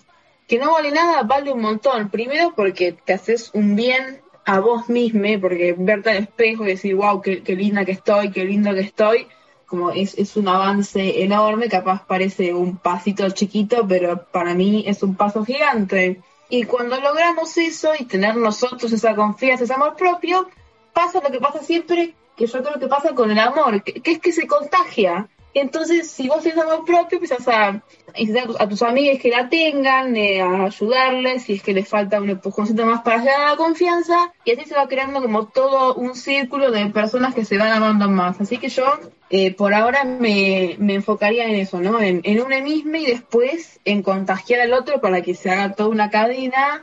que 0.48 0.60
no 0.60 0.74
vale 0.74 0.92
nada, 0.92 1.24
vale 1.24 1.52
un 1.52 1.62
montón. 1.62 2.10
Primero 2.10 2.54
porque 2.56 2.94
te 2.94 3.14
haces 3.14 3.52
un 3.54 3.76
bien 3.76 4.22
a 4.46 4.60
vos 4.60 4.90
mismo, 4.90 5.24
porque 5.42 5.76
verte 5.78 6.12
al 6.12 6.18
espejo 6.18 6.64
y 6.64 6.68
decir, 6.68 6.96
wow, 6.96 7.22
qué, 7.22 7.44
qué 7.44 7.56
linda 7.56 7.86
que 7.86 7.94
estoy, 7.94 8.32
qué 8.32 8.46
lindo 8.46 8.74
que 8.74 8.82
estoy, 8.82 9.28
como 9.66 9.92
es, 9.92 10.18
es 10.18 10.36
un 10.38 10.48
avance 10.48 11.24
enorme, 11.24 11.70
capaz 11.70 12.06
parece 12.06 12.54
un 12.54 12.78
pasito 12.78 13.30
chiquito, 13.32 13.88
pero 13.88 14.26
para 14.32 14.54
mí 14.54 14.84
es 14.88 15.02
un 15.04 15.16
paso 15.16 15.44
gigante. 15.44 16.22
Y 16.50 16.64
cuando 16.66 17.00
logramos 17.00 17.58
eso 17.58 17.92
y 17.98 18.06
tener 18.06 18.36
nosotros 18.36 18.92
esa 18.92 19.16
confianza, 19.16 19.64
ese 19.64 19.74
amor 19.74 19.96
propio, 19.96 20.48
pasa 20.94 21.22
lo 21.24 21.32
que 21.32 21.39
pasa 21.39 21.60
siempre, 21.64 22.14
que 22.36 22.48
yo 22.48 22.64
creo 22.64 22.80
que 22.80 22.88
pasa 22.88 23.14
con 23.14 23.32
el 23.32 23.39
amor, 23.39 23.84
que, 23.84 24.02
es 24.04 24.20
que 24.20 24.32
se 24.32 24.48
contagia. 24.48 25.28
Entonces, 25.56 26.10
si 26.10 26.28
vos 26.28 26.41
tienes 26.41 26.64
amor 26.64 26.84
propio, 26.84 27.20
empiezas 27.20 27.48
a 27.48 27.84
incitar 28.16 28.48
a 28.58 28.68
tus 28.68 28.82
amigas 28.82 29.20
que 29.22 29.30
la 29.30 29.50
tengan, 29.50 30.16
eh, 30.16 30.41
a 30.41 30.66
ayudarles, 30.66 31.44
si 31.44 31.54
es 31.54 31.62
que 31.62 31.74
les 31.74 31.88
falta 31.88 32.20
un 32.20 32.32
empujoncito 32.32 32.86
más 32.86 33.02
para 33.02 33.20
llegar 33.20 33.41
a 33.41 33.50
la 33.52 33.56
confianza, 33.56 34.34
y 34.46 34.52
así 34.52 34.66
se 34.66 34.74
va 34.76 34.88
creando 34.88 35.22
como 35.22 35.48
todo 35.48 35.94
un 35.94 36.16
círculo 36.16 36.72
de 36.72 36.88
personas 36.88 37.36
que 37.36 37.46
se 37.46 37.60
van 37.60 37.72
amando 37.72 38.10
más. 38.10 38.41
Así 38.41 38.58
que 38.58 38.70
yo, 38.70 39.00
eh, 39.30 39.54
por 39.54 39.76
ahora, 39.76 40.06
me, 40.06 40.76
me 40.80 40.96
enfocaría 40.96 41.46
en 41.46 41.56
eso, 41.56 41.80
¿no? 41.80 42.02
En, 42.02 42.22
en 42.24 42.41
una 42.41 42.60
misma 42.60 42.98
y 42.98 43.06
después 43.06 43.80
en 43.86 44.02
contagiar 44.02 44.62
al 44.62 44.74
otro 44.74 45.02
para 45.02 45.22
que 45.22 45.36
se 45.36 45.52
haga 45.52 45.76
toda 45.76 45.89
una 45.89 46.10
cadena 46.10 46.82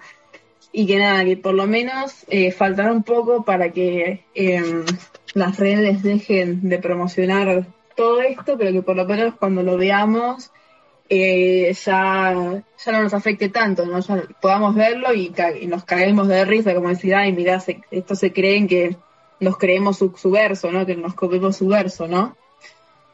y 0.73 0.87
que 0.87 0.99
nada, 0.99 1.25
que 1.25 1.37
por 1.37 1.55
lo 1.55 1.67
menos 1.67 2.25
eh, 2.29 2.53
faltará 2.53 2.93
un 2.93 3.03
poco 3.03 3.45
para 3.45 3.71
que 3.73 4.25
eh, 4.35 4.63
las 5.35 5.59
redes 5.59 6.03
dejen 6.03 6.69
de 6.69 6.79
promocionar 6.79 7.67
todo 7.97 8.21
esto, 8.23 8.57
pero 8.57 8.73
que 8.73 8.83
por 8.83 8.97
lo 8.97 9.05
menos 9.05 9.35
cuando 9.35 9.63
lo 9.63 9.77
veamos 9.77 10.51
eh, 11.09 11.73
ya, 11.85 12.63
ya 12.85 12.93
no 12.93 13.03
nos 13.03 13.15
afecte 13.15 13.49
tanto, 13.49 13.85
¿no? 13.85 13.99
Ya 14.01 14.23
podamos 14.41 14.77
verlo 14.77 15.13
y, 15.13 15.31
ca- 15.31 15.57
y 15.59 15.67
nos 15.67 15.85
caguemos 15.85 16.29
de 16.29 16.45
risa, 16.45 16.73
como 16.75 16.89
decir, 16.89 17.15
ay, 17.17 17.33
mirá, 17.33 17.59
se, 17.59 17.81
esto 17.91 18.15
se 18.15 18.33
creen 18.33 18.69
que 18.69 18.97
nos 19.41 19.59
creemos 19.59 19.99
su, 19.99 20.15
su 20.17 20.31
verso, 20.31 20.71
¿no? 20.71 20.87
Que 20.87 20.95
nos 20.95 21.15
copiamos 21.15 21.57
su 21.57 21.67
verso, 21.67 22.07
¿no? 22.07 22.37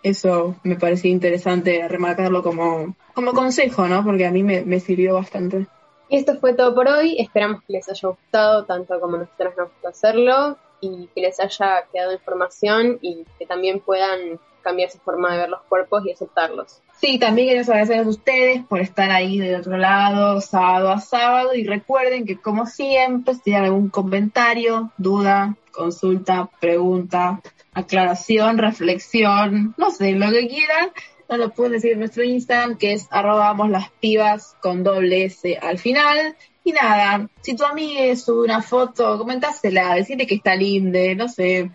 Eso 0.02 0.54
me 0.62 0.76
parecía 0.76 1.10
interesante 1.10 1.88
remarcarlo 1.88 2.42
como, 2.42 2.94
como 3.14 3.32
consejo, 3.32 3.88
¿no? 3.88 4.04
Porque 4.04 4.26
a 4.26 4.30
mí 4.30 4.42
me, 4.42 4.62
me 4.62 4.78
sirvió 4.78 5.14
bastante. 5.14 5.66
Y 6.08 6.18
esto 6.18 6.38
fue 6.38 6.54
todo 6.54 6.74
por 6.74 6.88
hoy. 6.88 7.16
Esperamos 7.18 7.62
que 7.66 7.74
les 7.74 7.88
haya 7.88 8.08
gustado 8.08 8.64
tanto 8.64 9.00
como 9.00 9.16
nosotros 9.16 9.54
nos 9.56 9.68
gustó 9.70 9.88
hacerlo 9.88 10.58
y 10.80 11.08
que 11.14 11.20
les 11.20 11.40
haya 11.40 11.84
quedado 11.92 12.12
información 12.12 12.98
y 13.00 13.24
que 13.38 13.46
también 13.46 13.80
puedan 13.80 14.38
cambiar 14.62 14.90
su 14.90 14.98
forma 14.98 15.32
de 15.32 15.38
ver 15.38 15.48
los 15.48 15.62
cuerpos 15.62 16.04
y 16.04 16.10
aceptarlos. 16.10 16.82
Sí, 16.98 17.18
también 17.18 17.48
queremos 17.48 17.68
agradecerles 17.68 18.06
a 18.06 18.10
ustedes 18.10 18.64
por 18.66 18.80
estar 18.80 19.10
ahí 19.10 19.38
del 19.38 19.60
otro 19.60 19.76
lado, 19.76 20.40
sábado 20.40 20.90
a 20.90 20.98
sábado, 20.98 21.54
y 21.54 21.64
recuerden 21.64 22.26
que 22.26 22.40
como 22.40 22.66
siempre, 22.66 23.34
si 23.34 23.42
tienen 23.42 23.64
algún 23.64 23.90
comentario, 23.90 24.90
duda, 24.96 25.56
consulta, 25.70 26.50
pregunta, 26.58 27.40
aclaración, 27.74 28.58
reflexión, 28.58 29.74
no 29.76 29.90
sé, 29.90 30.12
lo 30.12 30.30
que 30.30 30.48
quieran, 30.48 30.90
nos 31.28 31.38
lo 31.38 31.50
pueden 31.50 31.72
decir 31.72 31.92
en 31.92 32.00
nuestro 32.00 32.22
Instagram, 32.22 32.76
que 32.78 32.92
es 32.92 33.06
arroba 33.10 33.48
vamos 33.48 33.70
las 33.70 33.90
pibas 34.00 34.56
con 34.60 34.82
doble 34.82 35.24
S 35.24 35.58
al 35.60 35.78
final. 35.78 36.36
Y 36.64 36.72
nada, 36.72 37.28
si 37.42 37.54
tu 37.54 37.64
amiga 37.64 38.14
sube 38.16 38.44
una 38.44 38.62
foto, 38.62 39.18
comentásela, 39.18 39.94
decirle 39.94 40.26
que 40.26 40.36
está 40.36 40.54
linda, 40.56 40.98
no 41.16 41.28
sé, 41.28 41.70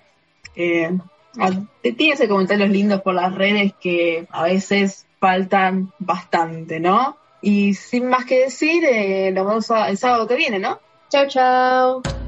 eh, 0.55 0.97
te 1.81 1.93
tienes 1.93 2.19
que 2.19 2.27
comentarios 2.27 2.69
lindos 2.69 3.01
por 3.01 3.13
las 3.13 3.33
redes 3.33 3.73
que 3.79 4.27
a 4.29 4.43
veces 4.43 5.05
faltan 5.19 5.93
bastante, 5.99 6.79
¿no? 6.79 7.17
Y 7.41 7.73
sin 7.73 8.07
más 8.07 8.25
que 8.25 8.41
decir, 8.41 8.83
eh, 8.85 9.31
nos 9.31 9.47
vemos 9.47 9.69
el 9.87 9.97
sábado 9.97 10.27
que 10.27 10.35
viene, 10.35 10.59
¿no? 10.59 10.79
Chao, 11.09 11.27
chao. 11.27 12.20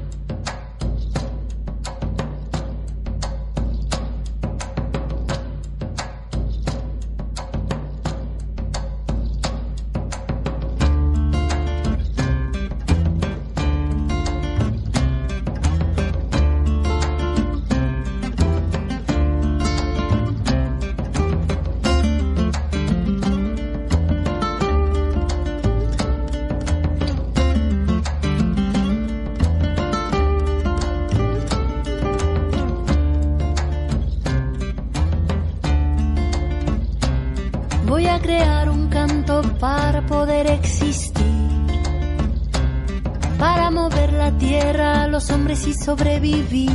Y 45.54 45.72
sobrevivir. 45.72 46.72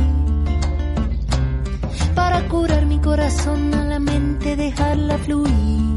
Para 2.14 2.48
curar 2.48 2.86
mi 2.86 2.98
corazón 2.98 3.74
a 3.74 3.84
la 3.84 3.98
mente, 3.98 4.56
dejarla 4.56 5.18
fluir. 5.18 5.96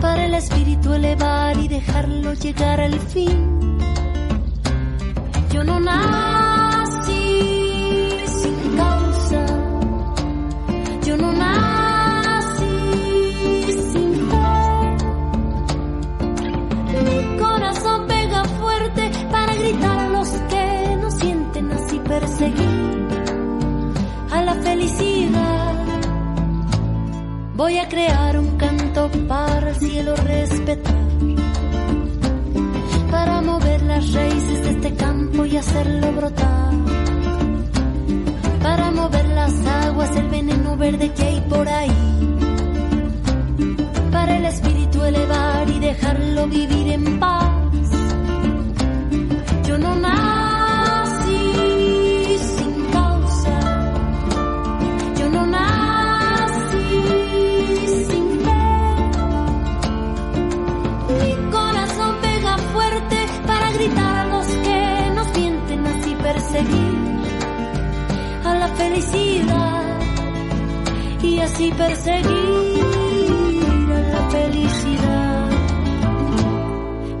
Para 0.00 0.26
el 0.26 0.34
espíritu 0.34 0.92
elevar 0.94 1.56
y 1.58 1.66
dejarlo 1.66 2.32
llegar 2.34 2.80
al 2.80 2.98
fin. 3.00 3.76
Yo 5.52 5.64
no 5.64 5.80
nací 5.80 6.39
felicidad. 24.62 25.74
Voy 27.56 27.78
a 27.78 27.88
crear 27.88 28.38
un 28.38 28.56
canto 28.56 29.10
para 29.28 29.70
el 29.70 29.76
cielo 29.76 30.14
respetar. 30.16 30.94
Para 33.10 33.40
mover 33.42 33.82
las 33.82 34.12
raíces 34.12 34.62
de 34.62 34.70
este 34.70 34.94
campo 34.94 35.44
y 35.44 35.56
hacerlo 35.56 36.12
brotar 36.12 36.70
para 38.62 38.90
mover 38.90 39.26
las 39.28 39.54
aguas, 39.66 40.14
el 40.16 40.28
veneno 40.28 40.76
verde 40.76 41.12
que 41.12 41.22
hay 41.22 41.40
por 41.48 41.68
ahí. 41.68 41.90
Para 44.12 44.36
el 44.36 44.44
espíritu 44.44 45.02
elevar 45.02 45.68
y 45.68 45.78
dejarlo 45.78 46.46
vivir 46.46 46.88
en 46.88 47.18
paz. 47.18 47.59
Felicidad 68.90 70.00
y 71.22 71.38
así 71.38 71.70
perseguir 71.76 72.82
a 73.92 74.00
la 74.00 74.30
felicidad 74.30 75.48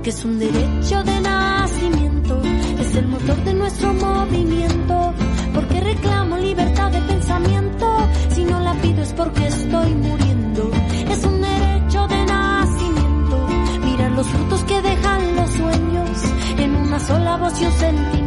que 0.02 0.10
es 0.10 0.24
un 0.24 0.38
derecho 0.38 1.02
de 1.04 1.20
nacimiento 1.20 2.42
es 2.80 2.94
el 2.96 3.06
motor 3.06 3.36
de 3.44 3.54
nuestro 3.54 3.94
movimiento 3.94 5.14
porque 5.54 5.80
reclamo 5.80 6.38
libertad 6.38 6.90
de 6.90 7.00
pensamiento 7.02 7.86
si 8.30 8.44
no 8.44 8.60
la 8.60 8.74
pido 8.74 9.02
es 9.02 9.12
porque 9.12 9.46
estoy 9.46 9.94
muriendo 9.94 10.70
es 11.08 11.24
un 11.24 11.40
derecho 11.40 12.06
de 12.08 12.24
nacimiento 12.24 13.46
mirar 13.84 14.10
los 14.12 14.26
frutos 14.26 14.64
que 14.64 14.82
dejan 14.82 15.36
los 15.36 15.50
sueños 15.50 16.10
en 16.58 16.74
una 16.74 16.98
sola 16.98 17.36
voz 17.36 17.60
y 17.60 17.66
un 17.66 17.72
sentimiento 17.72 18.18
y 18.18 18.19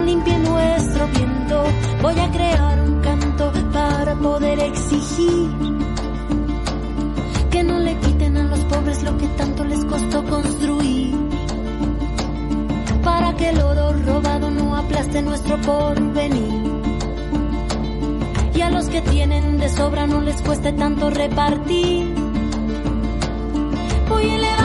grito 0.00 0.04
limpie 0.04 0.38
nuestro 0.38 1.06
viento. 1.08 1.64
Voy 2.02 2.18
a 2.18 2.30
crear 2.30 2.80
un 2.80 3.00
canto 3.00 3.52
para 3.72 4.14
poder 4.14 4.58
exigir 4.60 5.50
que 7.50 7.62
no 7.62 7.78
le 7.78 7.96
quiten 7.96 8.36
a 8.36 8.44
los 8.44 8.60
pobres 8.60 9.02
lo 9.02 9.16
que 9.18 9.26
tanto 9.28 9.64
les 9.64 9.84
costó 9.84 10.24
construir. 10.24 11.14
Para 13.02 13.34
que 13.34 13.50
el 13.50 13.60
oro 13.60 13.92
robado 13.92 14.50
no 14.50 14.76
aplaste 14.76 15.22
nuestro 15.22 15.56
porvenir. 15.60 16.60
Y 18.54 18.60
a 18.60 18.70
los 18.70 18.86
que 18.88 19.00
tienen 19.00 19.58
de 19.58 19.68
sobra 19.68 20.06
no 20.06 20.20
les 20.20 20.40
cueste 20.42 20.72
tanto 20.72 21.08
repartir 21.08 22.14
Voy 24.08 24.28
a 24.28 24.36
elevar 24.36 24.59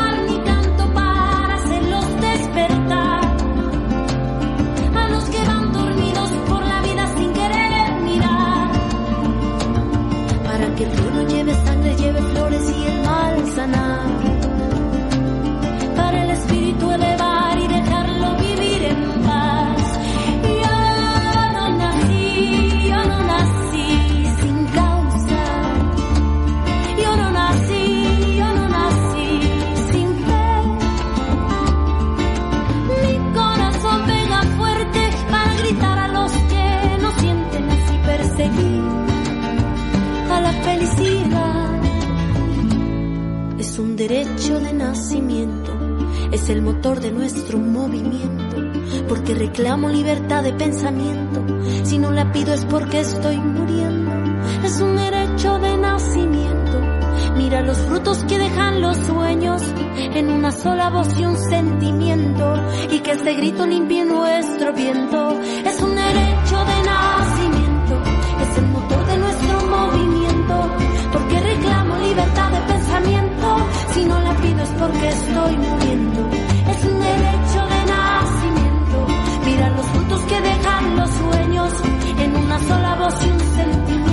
reclamo 49.56 49.88
libertad 49.88 50.44
de 50.44 50.52
pensamiento. 50.52 51.42
Si 51.86 51.98
no 51.98 52.12
la 52.12 52.30
pido 52.34 52.54
es 52.54 52.66
porque 52.66 53.00
estoy 53.00 53.38
muriendo, 53.38 54.12
es 54.66 54.82
un 54.82 54.98
derecho 54.98 55.58
de 55.60 55.78
nacimiento. 55.78 56.82
Mira 57.38 57.62
los 57.62 57.78
frutos 57.78 58.26
que 58.26 58.38
dejan 58.38 58.82
los 58.82 58.98
sueños 58.98 59.62
en 60.14 60.30
una 60.30 60.52
sola 60.52 60.90
voz 60.90 61.08
y 61.18 61.26
un 61.26 61.38
sentimiento, 61.38 62.54
y 62.92 63.00
que 63.00 63.12
este 63.12 63.34
grito 63.36 63.66
limpie 63.66 64.04
nuestro 64.04 64.74
viento. 64.74 65.40
Es 65.40 65.82
un 65.82 65.96
derecho 65.96 66.58
de 66.72 66.78
nacimiento, 66.92 68.04
es 68.42 68.58
el 68.58 68.66
motor 68.68 69.06
de 69.08 69.18
nuestro 69.18 69.62
movimiento, 69.68 70.70
porque 71.14 71.40
reclamo 71.40 71.98
libertad 72.00 72.52
de 72.52 72.74
pensamiento. 72.74 73.58
Si 73.94 74.04
no 74.04 74.20
la 74.20 74.36
pido 74.36 74.64
es 74.64 74.70
porque 74.72 75.08
estoy 75.08 75.58
que 80.28 80.42
dejan 80.42 80.96
los 80.96 81.10
sueños 81.12 81.74
en 82.18 82.36
una 82.36 82.60
sola 82.60 82.96
voz 82.96 83.26
y 83.26 83.30
un 83.30 83.40
sentido. 83.40 84.05